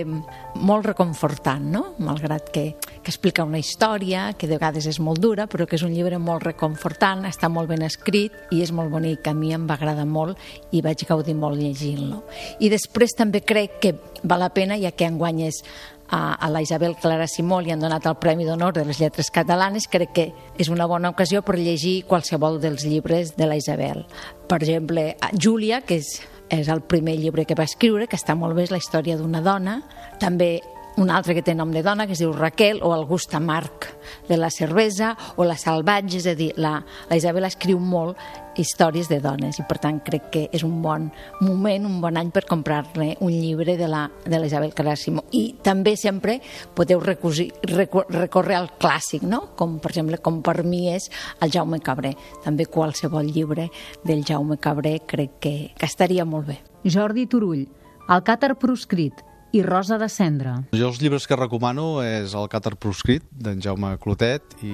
molt 0.55 0.87
reconfortant, 0.87 1.65
no? 1.73 1.83
malgrat 1.99 2.47
que, 2.55 2.63
que 2.79 3.11
explica 3.11 3.43
una 3.43 3.59
història, 3.59 4.29
que 4.31 4.47
de 4.47 4.55
vegades 4.55 4.87
és 4.87 5.01
molt 5.03 5.19
dura, 5.19 5.49
però 5.51 5.67
que 5.67 5.75
és 5.75 5.83
un 5.83 5.91
llibre 5.91 6.21
molt 6.23 6.47
reconfortant, 6.47 7.27
està 7.27 7.51
molt 7.51 7.67
ben 7.67 7.83
escrit 7.83 8.55
i 8.55 8.63
és 8.63 8.71
molt 8.71 8.95
bonic. 8.95 9.27
A 9.27 9.35
mi 9.35 9.51
em 9.51 9.67
va 9.67 9.75
agradar 9.75 10.07
molt 10.07 10.39
i 10.71 10.79
vaig 10.79 11.03
gaudir 11.03 11.35
molt 11.35 11.59
llegint-lo. 11.59 12.23
I 12.63 12.71
després 12.71 13.17
també 13.19 13.43
crec 13.43 13.81
que 13.83 13.97
val 14.23 14.39
la 14.39 14.53
pena, 14.55 14.79
ja 14.79 14.95
que 14.95 15.09
enguanyes 15.09 15.65
a, 16.11 16.33
a 16.35 16.49
la 16.49 16.61
Isabel 16.61 16.95
Clara 16.99 17.25
Simó 17.27 17.61
li 17.63 17.71
han 17.71 17.81
donat 17.81 18.05
el 18.05 18.17
Premi 18.19 18.45
d'Honor 18.45 18.75
de 18.75 18.83
les 18.85 18.99
Lletres 18.99 19.31
Catalanes, 19.31 19.87
crec 19.89 20.11
que 20.13 20.25
és 20.59 20.69
una 20.69 20.85
bona 20.85 21.09
ocasió 21.09 21.41
per 21.41 21.55
llegir 21.57 22.03
qualsevol 22.05 22.59
dels 22.61 22.83
llibres 22.85 23.33
de 23.37 23.47
la 23.47 23.57
Isabel. 23.57 24.03
Per 24.51 24.59
exemple, 24.59 25.15
Júlia, 25.31 25.81
que 25.87 26.01
és, 26.03 26.19
és 26.51 26.67
el 26.69 26.83
primer 26.83 27.15
llibre 27.17 27.47
que 27.47 27.57
va 27.57 27.65
escriure, 27.65 28.09
que 28.11 28.19
està 28.19 28.35
molt 28.35 28.59
bé, 28.59 28.67
és 28.67 28.75
la 28.75 28.81
història 28.83 29.17
d'una 29.17 29.41
dona. 29.41 29.79
També 30.19 30.59
un 30.99 31.09
altre 31.09 31.33
que 31.33 31.41
té 31.41 31.55
nom 31.55 31.71
de 31.71 31.81
dona, 31.81 32.05
que 32.05 32.13
es 32.13 32.21
diu 32.21 32.33
Raquel, 32.35 32.81
o 32.83 32.91
Augusta 32.93 33.39
Marc, 33.39 33.87
de 34.27 34.37
la 34.37 34.51
cervesa, 34.51 35.15
o 35.37 35.47
la 35.47 35.57
salvatge, 35.57 36.19
és 36.19 36.27
a 36.27 36.35
dir, 36.35 36.51
la, 36.59 36.81
la 37.09 37.17
Isabel 37.17 37.47
escriu 37.47 37.79
molt 37.79 38.19
històries 38.59 39.09
de 39.11 39.19
dones 39.23 39.59
i 39.59 39.65
per 39.67 39.77
tant 39.83 39.99
crec 40.03 40.29
que 40.33 40.43
és 40.51 40.63
un 40.67 40.81
bon 40.83 41.09
moment, 41.41 41.87
un 41.87 41.99
bon 42.03 42.17
any 42.19 42.31
per 42.33 42.45
comprar-ne 42.49 43.15
un 43.21 43.31
llibre 43.31 43.77
de 43.79 43.87
la 43.87 44.07
de 44.25 44.39
l'Isabel 44.39 44.73
Carrasimo 44.75 45.25
i 45.37 45.43
també 45.63 45.95
sempre 45.99 46.39
podeu 46.75 46.99
recosir, 47.03 47.49
recor 47.69 48.09
recórrer 48.11 48.57
al 48.57 48.71
clàssic, 48.81 49.23
no? 49.23 49.51
com 49.55 49.79
per 49.79 49.93
exemple 49.93 50.21
com 50.23 50.41
per 50.45 50.61
mi 50.63 50.87
és 50.91 51.09
el 51.41 51.53
Jaume 51.53 51.79
Cabré 51.79 52.15
també 52.43 52.65
qualsevol 52.65 53.31
llibre 53.31 53.69
del 54.03 54.25
Jaume 54.27 54.57
Cabré 54.57 54.99
crec 55.07 55.39
que, 55.39 55.55
que 55.77 55.87
estaria 55.89 56.25
molt 56.25 56.51
bé 56.51 56.61
Jordi 56.83 57.27
Turull, 57.29 57.67
El 58.11 58.23
càtar 58.25 58.55
proscrit 58.59 59.21
i 59.53 59.61
Rosa 59.63 59.97
de 59.99 60.07
Cendra. 60.09 60.55
Jo 60.75 60.87
els 60.89 61.01
llibres 61.01 61.27
que 61.27 61.37
recomano 61.37 62.01
és 62.03 62.33
El 62.37 62.47
càtar 62.51 62.73
proscrit, 62.79 63.25
d'en 63.31 63.61
Jaume 63.63 63.93
Clotet, 64.01 64.55
i 64.63 64.73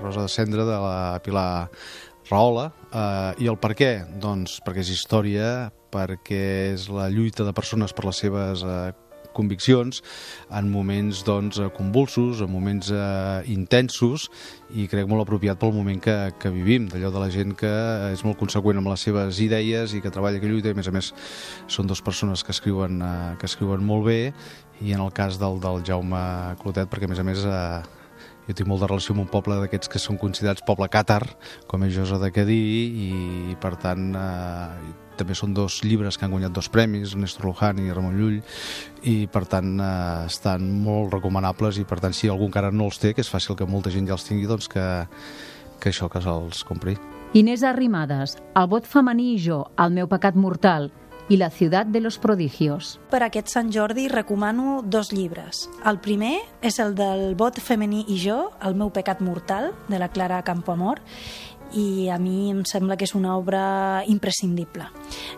Rosa 0.00 0.24
de 0.24 0.32
Cendra, 0.32 0.64
de 0.68 0.78
la 0.80 1.20
Pilar 1.24 1.68
Rahola. 2.32 2.70
Eh, 2.88 3.44
I 3.44 3.52
el 3.52 3.58
per 3.60 3.74
què? 3.76 3.92
Doncs 4.20 4.56
perquè 4.64 4.80
és 4.80 4.90
història, 4.94 5.46
perquè 5.92 6.72
és 6.72 6.88
la 6.88 7.10
lluita 7.12 7.44
de 7.44 7.52
persones 7.52 7.92
per 7.92 8.06
les 8.08 8.20
seves 8.24 8.64
eh, 8.64 8.92
conviccions 9.36 10.00
en 10.52 10.70
moments 10.72 11.22
doncs, 11.28 11.60
convulsos, 11.76 12.40
en 12.44 12.50
moments 12.52 12.88
eh, 12.92 13.52
intensos 13.52 14.28
i 14.72 14.88
crec 14.88 15.08
molt 15.08 15.26
apropiat 15.26 15.60
pel 15.60 15.74
moment 15.76 16.00
que, 16.04 16.16
que 16.40 16.52
vivim, 16.52 16.88
d'allò 16.88 17.12
de 17.12 17.20
la 17.20 17.30
gent 17.32 17.52
que 17.58 17.72
és 18.12 18.24
molt 18.24 18.40
conseqüent 18.40 18.80
amb 18.80 18.92
les 18.92 19.04
seves 19.08 19.40
idees 19.44 19.92
i 19.92 20.02
que 20.04 20.12
treballa 20.12 20.40
que 20.40 20.48
lluita 20.48 20.72
i 20.72 20.76
a 20.76 20.80
més 20.80 20.88
a 20.88 20.96
més 20.96 21.12
són 21.68 21.88
dues 21.88 22.04
persones 22.04 22.44
que 22.44 22.56
escriuen, 22.56 23.00
eh, 23.04 23.32
que 23.40 23.48
escriuen 23.48 23.84
molt 23.84 24.08
bé 24.08 24.20
i 24.80 24.96
en 24.96 25.04
el 25.04 25.12
cas 25.16 25.40
del, 25.40 25.60
del 25.60 25.84
Jaume 25.84 26.22
Clotet 26.62 26.88
perquè 26.92 27.08
a 27.08 27.12
més 27.12 27.20
a 27.20 27.28
més 27.28 27.44
eh, 27.44 27.82
jo 28.48 28.56
tinc 28.56 28.68
molt 28.68 28.82
de 28.82 28.88
relació 28.90 29.14
amb 29.14 29.24
un 29.24 29.30
poble 29.30 29.56
d'aquests 29.60 29.90
que 29.92 30.00
són 30.02 30.18
considerats 30.20 30.64
poble 30.66 30.88
càtar, 30.92 31.22
com 31.70 31.84
és 31.86 31.94
Josa 31.94 32.18
de 32.22 32.32
Cadí, 32.34 32.58
i 33.06 33.56
per 33.62 33.76
tant 33.82 34.10
eh, 34.18 34.92
també 35.18 35.36
són 35.38 35.54
dos 35.54 35.80
llibres 35.86 36.18
que 36.18 36.26
han 36.26 36.34
guanyat 36.34 36.54
dos 36.56 36.70
premis, 36.72 37.14
Néstor 37.16 37.50
Luján 37.50 37.80
i 37.82 37.92
Ramon 37.92 38.18
Llull, 38.18 38.40
i 39.06 39.16
per 39.32 39.44
tant 39.50 39.76
eh, 39.78 40.26
estan 40.26 40.66
molt 40.82 41.14
recomanables 41.14 41.78
i 41.78 41.86
per 41.88 42.00
tant 42.02 42.16
si 42.16 42.30
algú 42.32 42.48
encara 42.50 42.72
no 42.74 42.90
els 42.90 42.98
té, 43.02 43.14
que 43.14 43.22
és 43.24 43.30
fàcil 43.30 43.58
que 43.58 43.68
molta 43.68 43.92
gent 43.94 44.08
ja 44.08 44.16
els 44.18 44.26
tingui, 44.26 44.48
doncs 44.50 44.70
que, 44.72 44.86
que 45.78 45.92
això, 45.92 46.10
que 46.12 46.22
se'ls 46.24 46.64
compri. 46.68 46.98
Inés 47.38 47.62
Arrimadas, 47.64 48.36
El 48.58 48.66
vot 48.68 48.84
femení 48.84 49.32
i 49.36 49.38
jo, 49.40 49.62
El 49.80 49.94
meu 49.96 50.08
pecat 50.10 50.36
mortal, 50.36 50.90
i 51.28 51.36
La 51.36 51.50
ciutat 51.50 51.86
de 51.86 52.00
los 52.00 52.18
prodigios. 52.18 52.98
Per 53.10 53.22
aquest 53.22 53.48
Sant 53.48 53.70
Jordi 53.72 54.08
recomano 54.08 54.82
dos 54.84 55.12
llibres. 55.12 55.68
El 55.86 56.00
primer 56.00 56.38
és 56.62 56.78
el 56.82 56.96
del 56.98 57.34
vot 57.38 57.60
femení 57.60 58.04
i 58.08 58.18
jo, 58.20 58.50
El 58.62 58.74
meu 58.74 58.90
pecat 58.90 59.20
mortal, 59.20 59.72
de 59.88 59.98
la 59.98 60.10
Clara 60.10 60.42
Campoamor, 60.42 61.00
i 61.74 62.08
a 62.08 62.18
mi 62.18 62.50
em 62.52 62.62
sembla 62.68 62.96
que 62.96 63.06
és 63.06 63.14
una 63.16 63.36
obra 63.36 64.04
imprescindible. 64.10 64.86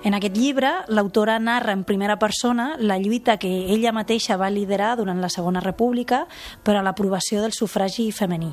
En 0.05 0.17
aquest 0.17 0.37
llibre, 0.37 0.71
l'autora 0.89 1.39
narra 1.39 1.73
en 1.73 1.85
primera 1.87 2.19
persona 2.19 2.75
la 2.79 2.99
lluita 2.99 3.37
que 3.39 3.51
ella 3.73 3.95
mateixa 3.95 4.39
va 4.41 4.51
liderar 4.51 4.95
durant 4.99 5.21
la 5.23 5.31
Segona 5.31 5.63
República 5.63 6.25
per 6.63 6.77
a 6.77 6.83
l'aprovació 6.83 7.43
del 7.43 7.55
sufragi 7.55 8.11
femení. 8.13 8.53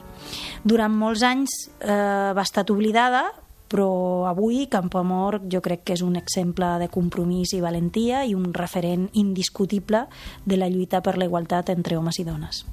Durant 0.64 0.94
molts 0.94 1.26
anys 1.26 1.58
eh, 1.80 1.92
va 2.36 2.46
estar 2.46 2.68
oblidada, 2.70 3.32
però 3.72 4.28
avui 4.28 4.66
Campoamor 4.68 5.40
jo 5.48 5.62
crec 5.64 5.86
que 5.88 5.96
és 5.96 6.04
un 6.04 6.20
exemple 6.20 6.68
de 6.82 6.90
compromís 6.92 7.56
i 7.56 7.64
valentia 7.64 8.26
i 8.28 8.36
un 8.36 8.52
referent 8.54 9.08
indiscutible 9.14 10.06
de 10.46 10.60
la 10.60 10.68
lluita 10.68 11.00
per 11.02 11.16
la 11.18 11.30
igualtat 11.30 11.72
entre 11.72 11.96
homes 11.98 12.20
i 12.20 12.28
dones. 12.28 12.66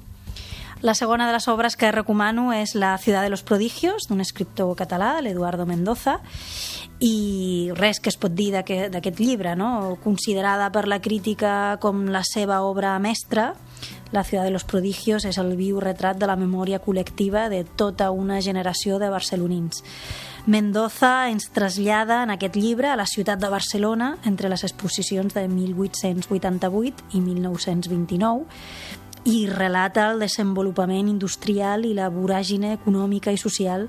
La 0.81 0.93
segona 0.95 1.25
de 1.27 1.33
les 1.35 1.47
obres 1.51 1.75
que 1.75 1.91
recomano 1.91 2.53
és 2.55 2.71
La 2.75 2.93
ciutat 2.97 3.25
de 3.25 3.29
los 3.29 3.43
prodigios, 3.43 4.07
d'un 4.07 4.21
escriptor 4.23 4.77
català, 4.79 5.17
l'Eduardo 5.19 5.65
Mendoza, 5.67 6.21
i 7.03 7.71
res 7.75 7.99
que 7.99 8.07
es 8.11 8.15
pot 8.19 8.31
dir 8.31 8.53
d'aquest 8.53 9.19
llibre, 9.19 9.57
no? 9.59 9.97
considerada 10.03 10.69
per 10.71 10.87
la 10.87 11.01
crítica 11.03 11.75
com 11.83 12.07
la 12.07 12.23
seva 12.23 12.61
obra 12.63 12.95
mestra, 12.99 13.53
la 14.11 14.23
ciutat 14.23 14.47
de 14.47 14.51
los 14.55 14.63
prodigios 14.63 15.27
és 15.27 15.37
el 15.37 15.51
viu 15.59 15.83
retrat 15.83 16.17
de 16.17 16.27
la 16.31 16.39
memòria 16.39 16.79
col·lectiva 16.79 17.49
de 17.51 17.65
tota 17.77 18.09
una 18.15 18.39
generació 18.41 19.03
de 19.03 19.11
barcelonins. 19.11 19.83
Mendoza 20.49 21.29
ens 21.29 21.51
trasllada 21.53 22.23
en 22.25 22.31
aquest 22.33 22.55
llibre 22.57 22.87
a 22.89 22.95
la 22.97 23.05
ciutat 23.05 23.37
de 23.37 23.51
Barcelona 23.53 24.15
entre 24.25 24.49
les 24.49 24.63
exposicions 24.65 25.35
de 25.35 25.43
1888 25.45 27.05
i 27.13 27.21
1929 27.21 28.47
i 29.29 29.45
relata 29.45 30.07
el 30.09 30.23
desenvolupament 30.25 31.05
industrial 31.11 31.85
i 31.85 31.93
la 31.93 32.09
voràgine 32.09 32.73
econòmica 32.79 33.29
i 33.29 33.37
social 33.37 33.85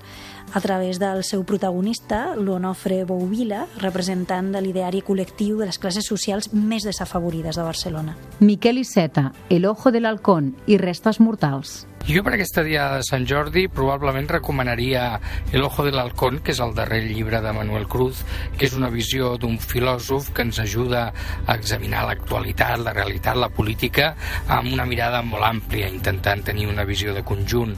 a 0.52 0.60
través 0.60 1.00
del 1.00 1.24
seu 1.24 1.46
protagonista, 1.48 2.34
l'Onofre 2.36 3.06
Bouvila, 3.08 3.64
representant 3.80 4.52
de 4.52 4.60
l'ideari 4.60 5.00
col·lectiu 5.00 5.62
de 5.62 5.70
les 5.70 5.80
classes 5.80 6.04
socials 6.04 6.52
més 6.52 6.84
desafavorides 6.84 7.56
de 7.56 7.64
Barcelona. 7.64 8.18
Miquel 8.40 8.84
Iceta, 8.84 9.32
El 9.48 9.64
ojo 9.64 9.90
del 9.90 10.04
halcón 10.04 10.56
i 10.66 10.76
restes 10.76 11.24
mortals. 11.24 11.86
Jo 12.08 12.24
per 12.24 12.32
aquesta 12.32 12.62
dia 12.64 12.86
de 12.96 13.02
Sant 13.06 13.26
Jordi 13.28 13.66
probablement 13.70 14.26
recomanaria 14.32 15.20
El 15.52 15.62
ojo 15.62 15.84
del 15.84 15.98
halcón, 16.00 16.38
que 16.40 16.54
és 16.54 16.60
el 16.64 16.72
darrer 16.74 17.02
llibre 17.04 17.38
de 17.44 17.52
Manuel 17.52 17.86
Cruz, 17.92 18.22
que 18.56 18.64
és 18.66 18.74
una 18.74 18.88
visió 18.90 19.34
d'un 19.38 19.58
filòsof 19.60 20.30
que 20.34 20.42
ens 20.46 20.58
ajuda 20.62 21.02
a 21.44 21.54
examinar 21.54 22.06
l'actualitat, 22.08 22.80
la 22.80 22.94
realitat, 22.96 23.36
la 23.36 23.50
política, 23.52 24.14
amb 24.48 24.72
una 24.72 24.86
mirada 24.88 25.20
molt 25.22 25.44
àmplia, 25.46 25.90
intentant 25.92 26.42
tenir 26.48 26.66
una 26.70 26.86
visió 26.88 27.14
de 27.14 27.22
conjunt. 27.26 27.76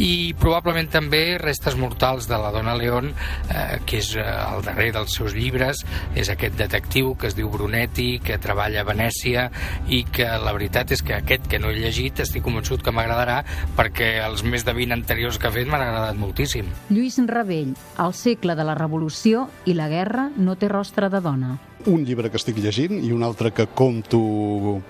I 0.00 0.32
probablement 0.40 0.88
també 0.90 1.22
Restes 1.38 1.76
mortals 1.78 2.26
de 2.30 2.40
la 2.40 2.50
dona 2.54 2.74
León, 2.78 3.12
eh, 3.12 3.78
que 3.86 4.00
és 4.00 4.14
eh, 4.16 4.24
el 4.24 4.64
darrer 4.66 4.90
dels 4.96 5.14
seus 5.20 5.36
llibres, 5.36 5.84
és 6.16 6.32
aquest 6.32 6.56
detectiu 6.58 7.12
que 7.14 7.28
es 7.28 7.38
diu 7.38 7.52
Brunetti, 7.52 8.08
que 8.24 8.40
treballa 8.40 8.82
a 8.82 8.88
Venècia 8.88 9.46
i 9.86 10.02
que 10.10 10.26
la 10.40 10.56
veritat 10.56 10.96
és 10.96 11.04
que 11.04 11.20
aquest 11.20 11.46
que 11.50 11.60
no 11.60 11.70
he 11.70 11.78
llegit 11.78 12.24
estic 12.24 12.46
convençut 12.46 12.82
que 12.82 12.94
m'agradarà 12.94 13.42
perquè 13.78 14.12
els 14.26 14.44
més 14.44 14.66
de 14.66 14.74
20 14.76 14.96
anteriors 14.96 15.38
que 15.38 15.48
ha 15.48 15.54
fet 15.54 15.68
m'han 15.70 15.86
agradat 15.86 16.20
moltíssim. 16.20 16.68
Lluís 16.90 17.18
Ravell, 17.30 17.74
El 17.98 18.14
segle 18.14 18.56
de 18.56 18.64
la 18.64 18.74
revolució 18.74 19.48
i 19.66 19.74
la 19.74 19.88
guerra 19.88 20.30
no 20.36 20.56
té 20.56 20.68
rostre 20.68 21.10
de 21.10 21.20
dona 21.20 21.58
un 21.86 22.04
llibre 22.04 22.30
que 22.30 22.36
estic 22.40 22.58
llegint 22.60 22.98
i 23.00 23.12
un 23.14 23.22
altre 23.24 23.52
que 23.56 23.66
compto 23.76 24.20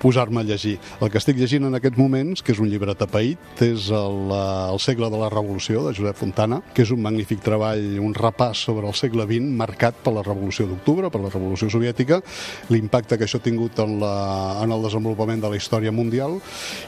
posar-me 0.03 0.43
a 0.43 0.47
llegir. 0.47 0.79
El 1.01 1.11
que 1.11 1.21
estic 1.21 1.39
llegint 1.39 1.69
en 1.69 1.77
aquests 1.79 1.99
moments, 1.99 2.43
que 2.43 2.55
és 2.55 2.61
un 2.63 2.71
llibre 2.71 2.95
tapaït, 2.99 3.63
és 3.63 3.91
el, 3.95 4.33
el 4.35 4.81
segle 4.83 5.11
de 5.13 5.21
la 5.21 5.31
revolució, 5.31 5.85
de 5.87 5.95
Josep 5.97 6.19
Fontana, 6.19 6.61
que 6.75 6.83
és 6.83 6.93
un 6.95 7.03
magnífic 7.05 7.43
treball, 7.45 7.85
un 8.03 8.15
repàs 8.17 8.65
sobre 8.67 8.89
el 8.89 8.97
segle 8.99 9.27
XX, 9.29 9.53
marcat 9.61 10.01
per 10.03 10.15
la 10.17 10.25
revolució 10.27 10.67
d'octubre, 10.71 11.11
per 11.13 11.23
la 11.23 11.33
revolució 11.33 11.71
soviètica, 11.73 12.21
l'impacte 12.71 13.19
que 13.19 13.29
això 13.29 13.41
ha 13.41 13.45
tingut 13.45 13.79
en, 13.83 13.99
la, 14.03 14.15
en 14.65 14.75
el 14.75 14.85
desenvolupament 14.87 15.43
de 15.45 15.53
la 15.53 15.61
història 15.61 15.93
mundial 15.95 16.39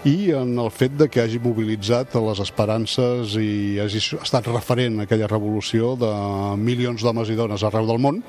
i 0.09 0.33
en 0.37 0.57
el 0.59 0.71
fet 0.75 0.97
de 0.99 1.09
que 1.13 1.23
hagi 1.23 1.41
mobilitzat 1.43 2.17
les 2.23 2.43
esperances 2.43 3.37
i 3.41 3.79
hagi 3.83 4.03
estat 4.19 4.49
referent 4.51 5.01
a 5.01 5.07
aquella 5.07 5.31
revolució 5.31 5.95
de 6.01 6.13
milions 6.59 7.03
d'homes 7.03 7.31
i 7.33 7.39
dones 7.39 7.65
arreu 7.67 7.89
del 7.89 8.01
món 8.03 8.23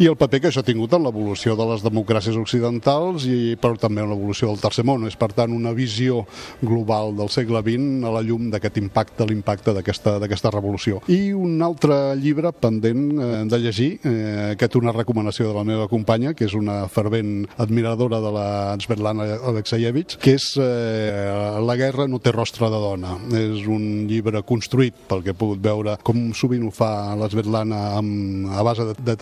i 0.00 0.08
el 0.08 0.16
paper 0.16 0.40
que 0.40 0.50
això 0.50 0.62
ha 0.62 0.66
tingut 0.66 0.94
en 0.96 1.04
l'evolució 1.04 1.56
de 1.58 1.66
les 1.68 1.82
democràcies 1.84 2.36
occidentals 2.38 3.26
i 3.28 3.56
però 3.60 3.76
també 3.80 4.02
en 4.02 4.10
l'evolució 4.12 4.48
del 4.48 4.60
tercer 4.62 4.84
món. 4.88 5.04
És, 5.08 5.16
per 5.18 5.32
tant, 5.36 5.52
una 5.52 5.74
visió 5.76 6.22
global 6.62 7.16
del 7.18 7.30
segle 7.32 7.60
XX 7.64 8.06
a 8.08 8.12
la 8.14 8.22
llum 8.24 8.48
d'aquest 8.52 8.78
impacte, 8.80 9.26
l'impacte 9.28 9.74
d'aquesta 9.76 10.52
revolució. 10.54 11.02
I 11.12 11.32
un 11.36 11.60
altre 11.64 12.14
llibre 12.16 12.52
pendent 12.52 13.04
eh, 13.12 13.30
de 13.50 13.60
llegir, 13.60 13.90
eh, 14.08 14.52
aquest 14.54 14.78
una 14.80 14.94
recomanació 14.94 15.50
de 15.50 15.56
la 15.56 15.66
meva 15.68 15.88
companya, 15.90 16.32
que 16.34 16.46
és 16.48 16.56
una 16.58 16.86
fervent 16.92 17.46
admiradora 17.62 18.20
de 18.22 18.32
la 18.32 18.48
Svetlana 18.82 19.28
Alexeyevich, 19.52 20.16
que 20.22 20.36
és 20.38 20.48
eh, 20.60 21.60
La 21.62 21.76
guerra 21.78 22.08
no 22.08 22.18
té 22.22 22.32
rostre 22.32 22.68
de 22.72 22.80
dona. 22.80 23.14
És 23.38 23.66
un 23.70 24.06
llibre 24.08 24.42
construït, 24.46 24.96
pel 25.08 25.22
que 25.24 25.32
he 25.32 25.38
pogut 25.38 25.60
veure, 25.62 25.96
com 26.04 26.30
sovint 26.36 26.64
ho 26.66 26.72
fa 26.74 27.14
la 27.18 27.28
Svetlana 27.32 27.82
amb, 27.98 28.50
a 28.52 28.64
base 28.66 28.88
de, 28.90 28.96
de 29.04 29.16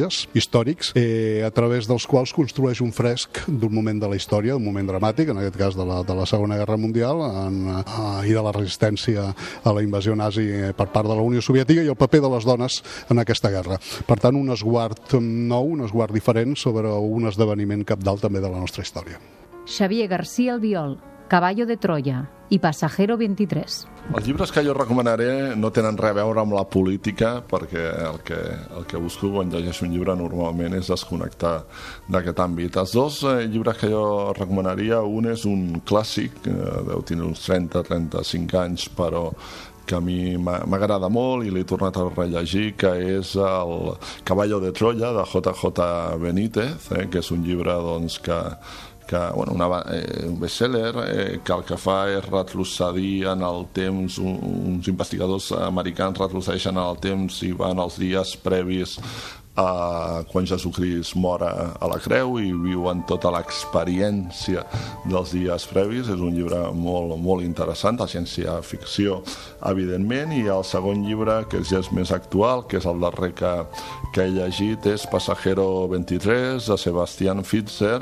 testimoniatges 0.00 0.28
històrics, 0.34 0.92
eh, 0.94 1.42
a 1.44 1.50
través 1.50 1.86
dels 1.88 2.06
quals 2.06 2.32
construeix 2.32 2.80
un 2.80 2.92
fresc 2.92 3.44
d'un 3.48 3.72
moment 3.72 4.00
de 4.00 4.08
la 4.08 4.16
història, 4.16 4.56
un 4.56 4.64
moment 4.64 4.86
dramàtic, 4.86 5.30
en 5.30 5.38
aquest 5.38 5.56
cas 5.56 5.76
de 5.76 5.84
la, 5.84 6.02
de 6.02 6.14
la 6.14 6.26
Segona 6.26 6.56
Guerra 6.56 6.76
Mundial, 6.76 7.20
en, 7.46 7.68
eh, 7.68 8.28
i 8.28 8.32
de 8.32 8.42
la 8.42 8.52
resistència 8.52 9.34
a 9.64 9.72
la 9.72 9.82
invasió 9.82 10.14
nazi 10.16 10.72
per 10.76 10.88
part 10.88 11.08
de 11.08 11.14
la 11.14 11.22
Unió 11.22 11.40
Soviètica 11.40 11.82
i 11.82 11.88
el 11.88 11.96
paper 11.96 12.20
de 12.20 12.30
les 12.30 12.44
dones 12.44 12.82
en 13.10 13.18
aquesta 13.18 13.50
guerra. 13.50 13.78
Per 14.06 14.18
tant, 14.18 14.36
un 14.36 14.50
esguard 14.50 15.14
nou, 15.20 15.74
un 15.74 15.84
esguard 15.84 16.14
diferent 16.14 16.56
sobre 16.56 16.88
un 16.90 17.26
esdeveniment 17.28 17.84
capdalt 17.84 18.22
també 18.22 18.40
de 18.40 18.50
la 18.50 18.60
nostra 18.60 18.82
història. 18.82 19.20
Xavier 19.66 20.08
García 20.08 20.54
Albiol, 20.54 20.98
Caballo 21.30 21.62
de 21.64 21.76
Troya 21.78 22.24
i 22.50 22.58
Passajero 22.58 23.14
23. 23.14 23.74
Els 24.18 24.24
llibres 24.26 24.50
que 24.50 24.64
jo 24.66 24.72
recomanaré 24.74 25.54
no 25.54 25.68
tenen 25.70 25.94
res 25.94 26.10
a 26.10 26.16
veure 26.16 26.42
amb 26.42 26.56
la 26.56 26.64
política 26.66 27.36
perquè 27.46 27.84
el 28.08 28.18
que, 28.26 28.38
el 28.74 28.88
que 28.90 28.98
busco 28.98 29.30
quan 29.36 29.52
llegeixo 29.52 29.86
un 29.86 29.94
llibre 29.94 30.16
normalment 30.18 30.74
és 30.74 30.90
desconnectar 30.90 31.54
d'aquest 32.10 32.42
àmbit. 32.42 32.80
Els 32.82 32.96
dos 32.98 33.22
eh, 33.22 33.46
llibres 33.46 33.78
que 33.78 33.92
jo 33.94 34.02
recomanaria, 34.34 35.04
un 35.06 35.30
és 35.30 35.46
un 35.46 35.78
clàssic, 35.86 36.42
eh, 36.50 36.58
deu 36.90 37.06
tenir 37.06 37.28
uns 37.30 37.46
30-35 37.46 38.64
anys, 38.64 38.90
però 38.90 39.28
que 39.86 39.96
a 39.96 40.02
mi 40.02 40.36
m'agrada 40.38 41.08
molt 41.10 41.46
i 41.46 41.50
l'he 41.50 41.64
tornat 41.66 41.96
a 41.98 42.04
rellegir, 42.10 42.76
que 42.78 42.90
és 43.18 43.32
el 43.34 43.72
Caballo 44.26 44.60
de 44.62 44.70
Troya, 44.70 45.10
de 45.16 45.24
J.J. 45.26 45.88
Benítez, 46.22 46.90
eh, 46.94 47.06
que 47.10 47.22
és 47.22 47.30
un 47.34 47.42
llibre 47.46 47.74
doncs, 47.86 48.20
que 48.22 48.38
que, 49.10 49.18
bueno, 49.34 49.52
una, 49.52 49.82
eh, 49.90 50.26
un 50.28 50.38
bestseller 50.38 50.94
eh, 51.04 51.40
que 51.42 51.52
el 51.52 51.64
que 51.66 51.78
fa 51.80 52.04
és 52.12 52.28
retrocedir 52.28 53.26
en 53.32 53.42
el 53.42 53.64
temps, 53.74 54.20
un, 54.22 54.38
uns 54.70 54.90
investigadors 54.92 55.50
americans 55.58 56.22
retrocedeixen 56.22 56.78
en 56.78 56.84
el 56.84 57.00
temps 57.02 57.42
i 57.42 57.50
van 57.58 57.82
als 57.82 57.98
dies 57.98 58.36
previs 58.44 59.00
a 59.60 60.22
quan 60.30 60.46
Jesucrist 60.46 61.16
mora 61.16 61.74
a 61.80 61.88
la 61.90 61.98
creu 62.00 62.38
i 62.40 62.50
viuen 62.54 63.02
tota 63.08 63.32
l'experiència 63.34 64.62
dels 65.10 65.34
dies 65.34 65.66
previs. 65.70 66.08
És 66.08 66.22
un 66.22 66.36
llibre 66.36 66.60
molt, 66.76 67.16
molt 67.20 67.44
interessant, 67.44 67.98
de 68.00 68.06
ciència-ficció, 68.10 69.20
evidentment, 69.70 70.32
i 70.36 70.46
el 70.48 70.64
segon 70.64 71.04
llibre, 71.06 71.42
que 71.50 71.64
ja 71.66 71.82
és 71.82 71.90
més 71.96 72.12
actual, 72.14 72.64
que 72.70 72.78
és 72.80 72.86
el 72.88 73.02
darrer 73.02 73.32
que, 73.36 73.54
que 74.14 74.26
he 74.26 74.34
llegit, 74.36 74.86
és 74.86 75.08
Passajero 75.10 75.88
23, 75.90 76.70
de 76.70 76.78
Sebastián 76.78 77.44
Fitzer, 77.44 78.00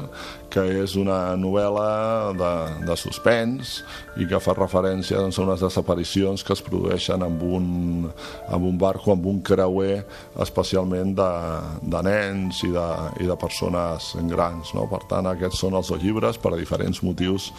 que 0.59 0.83
és 0.83 0.97
una 0.99 1.37
novel·la 1.39 2.35
de, 2.35 2.53
de 2.89 2.97
suspens 2.99 3.79
i 4.19 4.27
que 4.27 4.41
fa 4.43 4.57
referència 4.57 5.21
doncs, 5.21 5.39
a 5.39 5.45
unes 5.45 5.63
desaparicions 5.63 6.43
que 6.43 6.55
es 6.57 6.63
produeixen 6.67 7.23
amb 7.23 7.45
un, 7.47 7.69
amb 8.51 8.67
un 8.67 8.81
barco, 8.81 9.13
amb 9.15 9.29
un 9.31 9.39
creuer, 9.47 10.01
especialment 10.43 11.15
de, 11.19 11.31
de 11.95 12.03
nens 12.09 12.65
i 12.67 12.73
de, 12.75 12.89
i 13.23 13.31
de 13.31 13.39
persones 13.39 14.11
grans. 14.33 14.75
No? 14.75 14.89
Per 14.91 15.05
tant, 15.13 15.31
aquests 15.31 15.63
són 15.63 15.79
els 15.79 15.93
dos 15.95 16.03
llibres 16.03 16.43
per 16.43 16.57
a 16.57 16.59
diferents 16.59 17.05
motius 17.07 17.53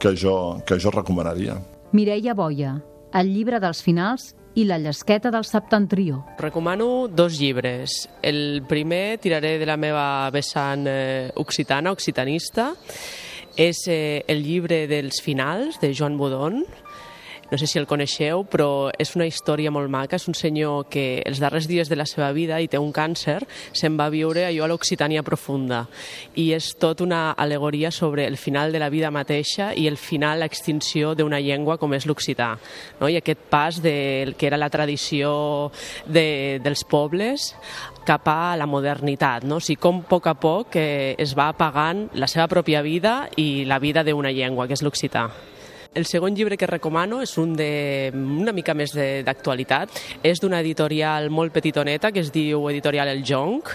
que 0.00 0.14
jo, 0.16 0.56
que 0.64 0.80
jo 0.80 0.94
recomanaria. 0.96 1.58
Mireia 1.92 2.32
Boia, 2.34 2.78
el 3.12 3.34
llibre 3.36 3.60
dels 3.60 3.84
finals 3.84 4.32
i 4.56 4.64
la 4.64 4.78
llesqueta 4.80 5.30
del 5.30 5.44
septentrió. 5.44 6.24
Recomano 6.38 7.08
dos 7.08 7.38
llibres. 7.38 8.08
El 8.22 8.64
primer 8.66 9.18
tiraré 9.18 9.58
de 9.60 9.68
la 9.68 9.76
meva 9.76 10.30
vessant 10.32 10.86
eh, 10.88 11.30
occitana, 11.36 11.92
occitanista, 11.92 12.72
és 13.56 13.84
eh, 13.88 14.24
el 14.28 14.42
llibre 14.44 14.86
dels 14.88 15.20
finals 15.24 15.76
de 15.80 15.92
Joan 15.96 16.16
Bodon, 16.16 16.64
no 17.50 17.58
sé 17.58 17.66
si 17.66 17.78
el 17.78 17.86
coneixeu, 17.86 18.44
però 18.50 18.90
és 18.98 19.14
una 19.16 19.26
història 19.28 19.70
molt 19.70 19.90
maca. 19.92 20.18
És 20.18 20.26
un 20.28 20.34
senyor 20.34 20.88
que 20.90 21.22
els 21.26 21.40
darrers 21.42 21.68
dies 21.70 21.88
de 21.88 21.98
la 21.98 22.06
seva 22.08 22.32
vida 22.34 22.58
i 22.60 22.68
té 22.68 22.78
un 22.78 22.92
càncer, 22.94 23.38
se'n 23.72 23.96
va 23.98 24.08
viure 24.10 24.46
allò 24.46 24.66
a 24.66 24.70
l'Occitània 24.72 25.24
profunda. 25.26 25.84
I 26.34 26.50
és 26.56 26.72
tot 26.80 27.02
una 27.04 27.30
alegoria 27.32 27.90
sobre 27.90 28.26
el 28.26 28.36
final 28.36 28.72
de 28.72 28.82
la 28.82 28.90
vida 28.90 29.10
mateixa 29.14 29.72
i 29.74 29.86
el 29.86 29.96
final, 29.96 30.40
l'extinció 30.42 31.14
d'una 31.14 31.40
llengua 31.40 31.78
com 31.78 31.94
és 31.94 32.06
l'occità. 32.06 32.54
No? 33.00 33.08
I 33.08 33.20
aquest 33.20 33.46
pas 33.50 33.80
del 33.82 34.34
que 34.36 34.50
era 34.50 34.58
la 34.60 34.70
tradició 34.70 35.70
de, 36.06 36.60
dels 36.64 36.84
pobles 36.84 37.52
cap 38.06 38.28
a 38.30 38.54
la 38.56 38.68
modernitat, 38.70 39.44
no? 39.44 39.58
o 39.58 39.64
sigui, 39.64 39.80
com 39.82 40.00
a 40.02 40.08
poc 40.08 40.30
a 40.30 40.36
poc 40.38 40.78
eh, 40.78 41.14
es 41.18 41.34
va 41.38 41.50
apagant 41.50 42.06
la 42.14 42.30
seva 42.30 42.46
pròpia 42.50 42.84
vida 42.86 43.24
i 43.36 43.66
la 43.66 43.80
vida 43.82 44.06
d'una 44.06 44.34
llengua, 44.34 44.68
que 44.68 44.78
és 44.78 44.84
l'occità. 44.86 45.26
El 45.96 46.04
segon 46.04 46.34
llibre 46.36 46.58
que 46.60 46.66
recomano 46.68 47.22
és 47.24 47.30
un 47.40 47.54
de 47.56 48.10
una 48.12 48.52
mica 48.52 48.74
més 48.76 48.92
d'actualitat. 48.92 49.94
És 50.20 50.42
d'una 50.42 50.60
editorial 50.60 51.30
molt 51.32 51.54
petitoneta 51.56 52.10
que 52.12 52.20
es 52.20 52.28
diu 52.34 52.68
Editorial 52.68 53.08
El 53.08 53.24
Jonc 53.24 53.72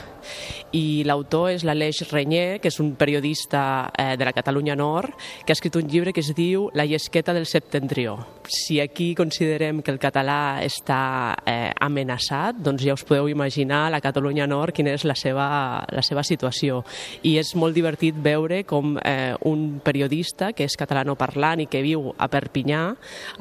i 0.78 1.02
l'autor 1.04 1.50
és 1.52 1.66
l'Aleix 1.66 2.04
Renyer, 2.12 2.60
que 2.62 2.70
és 2.70 2.78
un 2.80 2.94
periodista 2.96 3.90
eh, 3.98 4.14
de 4.22 4.28
la 4.28 4.34
Catalunya 4.38 4.76
Nord, 4.78 5.16
que 5.44 5.52
ha 5.52 5.58
escrit 5.58 5.76
un 5.76 5.90
llibre 5.90 6.14
que 6.14 6.22
es 6.22 6.30
diu 6.38 6.70
La 6.78 6.86
llesqueta 6.86 7.34
del 7.34 7.48
septentrió. 7.50 8.20
Si 8.48 8.80
aquí 8.80 9.16
considerem 9.16 9.82
que 9.82 9.92
el 9.92 10.00
català 10.00 10.62
està 10.62 11.34
eh, 11.46 11.72
amenaçat, 11.82 12.62
doncs 12.62 12.86
ja 12.86 12.94
us 12.94 13.06
podeu 13.08 13.32
imaginar 13.34 13.90
la 13.92 14.02
Catalunya 14.04 14.46
Nord 14.48 14.78
quina 14.78 14.94
és 14.94 15.08
la 15.10 15.18
seva, 15.18 15.50
la 15.90 16.06
seva 16.06 16.24
situació. 16.24 16.84
I 17.26 17.38
és 17.42 17.56
molt 17.58 17.76
divertit 17.76 18.16
veure 18.16 18.62
com 18.70 18.96
eh, 19.02 19.34
un 19.50 19.82
periodista 19.84 20.54
que 20.54 20.70
és 20.70 20.78
catalanoparlant 20.78 21.66
i 21.66 21.70
que 21.72 21.82
viu 21.82 22.11
a 22.18 22.28
Perpinyà, 22.32 22.82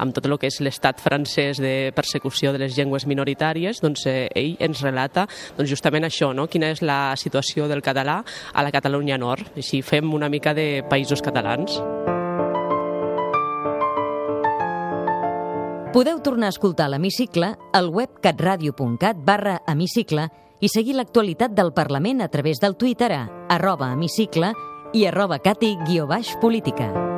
amb 0.01 0.15
tot 0.15 0.27
el 0.27 0.37
que 0.39 0.49
és 0.51 0.61
l'estat 0.63 1.01
francès 1.01 1.61
de 1.61 1.91
persecució 1.95 2.53
de 2.53 2.61
les 2.63 2.77
llengües 2.77 3.07
minoritàries, 3.09 3.81
doncs 3.83 4.05
eh, 4.09 4.27
ell 4.35 4.55
ens 4.59 4.83
relata 4.85 5.27
doncs, 5.57 5.69
justament 5.69 6.07
això, 6.07 6.31
no? 6.33 6.47
quina 6.47 6.71
és 6.71 6.83
la 6.85 7.15
situació 7.17 7.67
del 7.71 7.83
català 7.83 8.21
a 8.53 8.63
la 8.63 8.71
Catalunya 8.71 9.19
Nord. 9.21 9.53
Així 9.57 9.81
fem 9.81 10.13
una 10.13 10.29
mica 10.29 10.55
de 10.57 10.83
països 10.89 11.21
catalans. 11.21 11.79
Podeu 15.91 16.21
tornar 16.23 16.47
a 16.47 16.55
escoltar 16.55 16.87
l'Hemicicle 16.87 17.51
al 17.75 17.89
web 17.91 18.21
catradio.cat 18.23 19.19
barra 19.27 19.57
hemicicle 19.67 20.29
i 20.63 20.71
seguir 20.71 20.95
l'actualitat 20.95 21.51
del 21.51 21.73
Parlament 21.75 22.23
a 22.23 22.29
través 22.31 22.63
del 22.63 22.77
Twitter 22.79 23.11
a 23.11 23.23
arroba 23.49 23.91
hemicicle 23.91 24.53
i 24.93 25.05
arroba 25.05 25.39
cati-política. 25.39 27.10